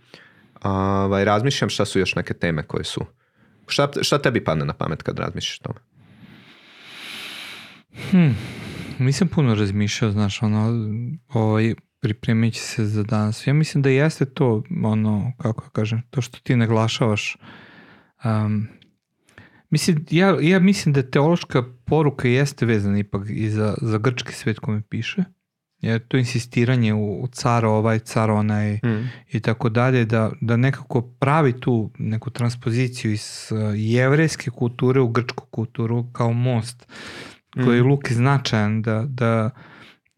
Ovaj, 0.64 1.26
razmišljam 1.26 1.70
šta 1.70 1.86
su 1.86 2.00
još 2.00 2.16
neke 2.16 2.34
teme 2.34 2.64
koje 2.64 2.84
su... 2.84 3.06
Šta, 3.68 3.90
šta 4.02 4.18
tebi 4.18 4.44
padne 4.44 4.66
na 4.66 4.74
pamet 4.74 5.04
kad 5.04 5.20
razmišljaš 5.20 5.60
o 5.60 5.64
tome? 5.64 5.80
Hmm. 8.12 8.38
Nisam 9.00 9.28
puno 9.28 9.56
razmišljao, 9.56 10.12
znaš, 10.12 10.42
ono, 10.44 10.82
ovaj, 11.34 11.76
pripremit 12.02 12.56
se 12.56 12.86
za 12.86 13.04
danas. 13.04 13.48
Ja 13.48 13.54
mislim 13.54 13.82
da 13.82 13.90
jeste 13.90 14.26
to, 14.26 14.64
ono, 14.84 15.34
kako 15.38 15.70
kažem, 15.70 16.02
to 16.10 16.22
što 16.22 16.40
ti 16.40 16.56
naglašavaš. 16.56 17.38
Um, 18.24 18.68
mislim, 19.70 20.06
ja, 20.10 20.38
ja 20.42 20.60
mislim 20.60 20.94
da 20.94 21.10
teološka 21.10 21.64
poruka 21.86 22.28
jeste 22.28 22.66
vezana 22.66 23.00
ipak 23.00 23.22
i 23.30 23.50
za, 23.50 23.76
za 23.82 23.98
grčki 23.98 24.34
svet 24.34 24.60
kome 24.60 24.82
piše. 24.90 25.24
Jer 25.80 26.08
to 26.08 26.18
insistiranje 26.18 26.94
u, 26.94 27.24
u 27.24 27.28
car 27.28 27.66
ovaj, 27.66 28.00
car 28.00 28.32
onaj 28.32 28.74
mm. 28.74 29.10
i 29.32 29.40
tako 29.40 29.70
dalje, 29.70 30.06
da, 30.06 30.32
da 30.42 30.58
nekako 30.58 31.02
pravi 31.02 31.60
tu 31.60 31.92
neku 32.00 32.30
transpoziciju 32.30 33.12
iz 33.12 33.52
uh, 33.52 33.60
jevrejske 33.76 34.50
kulture 34.50 35.00
u 35.00 35.08
grčku 35.08 35.46
kulturu 35.46 36.12
kao 36.12 36.34
most 36.34 36.88
koji 37.54 37.78
je 37.78 37.84
mm. 37.84 37.88
Luki 37.88 38.14
značajan 38.14 38.82
da, 38.82 39.06
da 39.08 39.50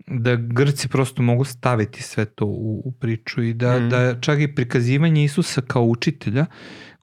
da 0.08 0.36
Grci 0.36 0.88
prosto 0.88 1.22
mogu 1.22 1.44
staviti 1.44 2.04
sve 2.04 2.26
to 2.26 2.46
u, 2.46 2.82
u 2.86 2.92
priču 2.92 3.44
i 3.44 3.54
da, 3.54 3.80
mm. 3.80 3.90
da 3.90 4.22
čak 4.22 4.40
i 4.40 4.56
prikazivanje 4.56 5.24
Isusa 5.24 5.62
kao 5.62 5.84
učitelja 5.84 6.46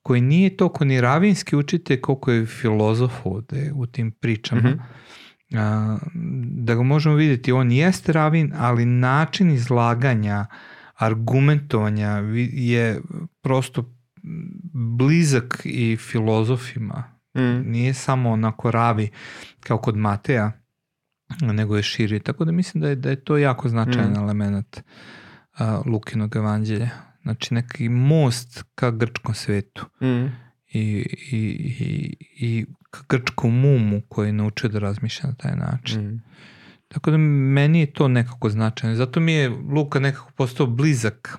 koji 0.03 0.21
nije 0.21 0.57
toliko 0.57 0.85
ni 0.85 1.01
ravinski 1.01 1.57
učitelj 1.57 2.01
koliko 2.01 2.33
je 2.33 2.47
filozof 2.47 3.13
ovde 3.25 3.73
u 3.75 3.87
tim 3.87 4.11
pričama. 4.11 4.71
Mm 4.71 4.79
-hmm. 5.51 5.59
a, 5.59 5.99
da 6.45 6.75
ga 6.75 6.83
možemo 6.83 7.15
vidjeti, 7.15 7.53
on 7.53 7.73
jeste 7.73 8.13
ravin, 8.13 8.53
ali 8.57 8.85
način 8.85 9.51
izlaganja, 9.51 10.47
argumentovanja 10.97 12.23
je 12.53 13.01
prosto 13.43 13.95
blizak 14.73 15.61
i 15.65 15.97
filozofima. 15.97 17.05
Mm. 17.37 17.71
Nije 17.71 17.95
samo 17.95 18.31
onako 18.31 18.71
ravi 18.71 19.11
kao 19.61 19.79
kod 19.79 19.97
Mateja, 19.97 20.60
nego 21.41 21.77
je 21.77 21.83
širi. 21.83 22.21
Tako 22.21 22.45
da 22.45 22.53
mislim 22.53 22.81
da 22.81 22.89
je, 22.89 22.97
da 22.97 23.11
je 23.11 23.25
to 23.25 23.39
jako 23.39 23.69
značajan 23.69 24.13
mm. 24.13 24.17
element 24.17 24.83
uh, 25.61 25.87
Lukinog 25.87 26.37
evanđelja. 26.37 26.91
Znači 27.23 27.55
neki 27.55 27.89
most 27.89 28.65
ka 28.75 28.91
grčkom 28.91 29.35
svetu. 29.35 29.87
Mm. 30.03 30.27
I, 30.73 31.07
i, 31.33 31.39
i, 31.81 32.17
i 32.37 32.67
ka 32.91 33.01
grčkom 33.09 33.61
mumu 33.61 34.03
koji 34.09 34.29
je 34.29 34.33
naučio 34.33 34.69
da 34.69 34.79
razmišlja 34.79 35.29
na 35.29 35.35
taj 35.35 35.57
način. 35.57 36.03
Mm. 36.03 36.23
Tako 36.89 37.11
da 37.11 37.17
meni 37.17 37.81
je 37.81 37.93
to 37.93 38.09
nekako 38.09 38.51
značajno. 38.51 38.97
Zato 38.97 39.21
mi 39.21 39.33
je 39.33 39.49
Luka 39.49 40.01
nekako 40.01 40.33
postao 40.37 40.67
blizak 40.67 41.39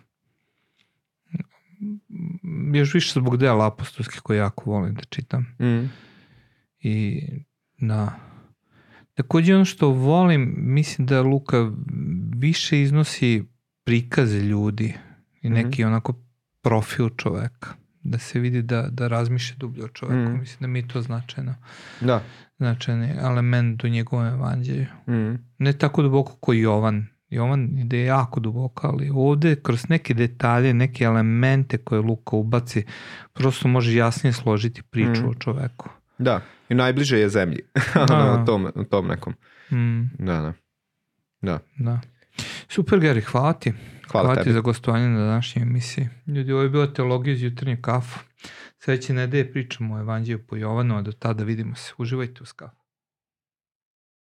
još 2.73 2.93
više 2.93 3.19
zbog 3.19 3.37
dela 3.37 3.67
apostolske 3.67 4.19
koje 4.23 4.37
jako 4.37 4.71
volim 4.71 4.95
da 4.95 5.01
čitam. 5.01 5.41
Mm. 5.59 5.89
I 6.79 7.23
na 7.77 8.11
Takođe 9.13 9.55
ono 9.55 9.65
što 9.65 9.89
volim, 9.89 10.53
mislim 10.57 11.07
da 11.07 11.21
Luka 11.21 11.71
više 12.35 12.81
iznosi 12.81 13.43
prikaze 13.83 14.39
ljudi 14.39 14.93
i 15.41 15.49
mhm. 15.49 15.55
neki 15.55 15.81
mm 15.81 15.85
-hmm. 15.85 15.87
onako 15.87 16.13
profil 16.61 17.09
čoveka. 17.17 17.69
Da 18.03 18.17
se 18.17 18.39
vidi 18.39 18.61
da, 18.61 18.87
da 18.91 19.07
razmišlja 19.07 19.55
dublje 19.57 19.83
o 19.83 19.87
čoveku. 19.87 20.15
Mm 20.15 20.33
-hmm. 20.33 20.39
Mislim 20.39 20.57
da 20.61 20.67
mi 20.67 20.87
to 20.87 21.01
značajno. 21.01 21.55
Da. 22.01 22.21
Značajni 22.57 23.13
element 23.19 23.83
u 23.83 23.87
njegovom 23.87 24.25
evanđelju. 24.25 24.85
Mm 25.07 25.11
-hmm. 25.11 25.37
Ne 25.57 25.73
tako 25.73 26.01
duboko 26.01 26.35
kao 26.35 26.53
Jovan. 26.53 27.07
Jovan 27.29 27.77
ide 27.79 28.03
jako 28.03 28.39
duboko, 28.39 28.87
ali 28.87 29.11
ovde 29.13 29.55
kroz 29.55 29.89
neke 29.89 30.13
detalje, 30.13 30.73
neke 30.73 31.03
elemente 31.03 31.77
koje 31.77 32.01
Luka 32.01 32.35
ubaci, 32.35 32.85
prosto 33.33 33.67
može 33.67 33.95
jasnije 33.95 34.33
složiti 34.33 34.83
priču 34.83 35.21
mm. 35.21 35.29
o 35.29 35.33
čoveku. 35.33 35.89
Da, 36.21 36.41
i 36.69 36.75
najbliže 36.75 37.19
je 37.19 37.29
zemlji. 37.29 37.59
ono, 38.09 38.41
u, 38.43 38.45
tom, 38.45 38.71
tom 38.89 39.07
nekom. 39.07 39.33
Mm. 39.71 40.01
Da, 40.19 40.41
da. 40.41 40.53
Da. 41.41 41.59
da. 41.77 41.99
Super, 42.69 42.99
Gary, 42.99 43.23
hvala 43.31 43.53
ti. 43.53 43.73
Hvala, 44.11 44.27
hvala 44.27 44.43
ti 44.43 44.53
za 44.53 44.59
gostovanje 44.59 45.07
na 45.07 45.19
današnjoj 45.19 45.63
emisiji. 45.63 46.09
Ljudi, 46.27 46.51
ovo 46.51 46.61
je 46.61 46.69
bila 46.69 46.93
teologija 46.93 47.33
iz 47.33 47.43
jutarnje 47.43 47.77
kafu. 47.81 48.19
Sledeće 48.79 49.13
nedelje 49.13 49.51
pričamo 49.51 49.95
o 49.95 49.99
evanđelju 49.99 50.39
po 50.47 50.55
Jovanu, 50.55 50.97
a 50.97 51.01
do 51.01 51.11
tada 51.11 51.43
vidimo 51.43 51.75
se. 51.75 51.93
Uživajte 51.97 52.43
uz 52.43 52.53
kafu. 52.53 52.80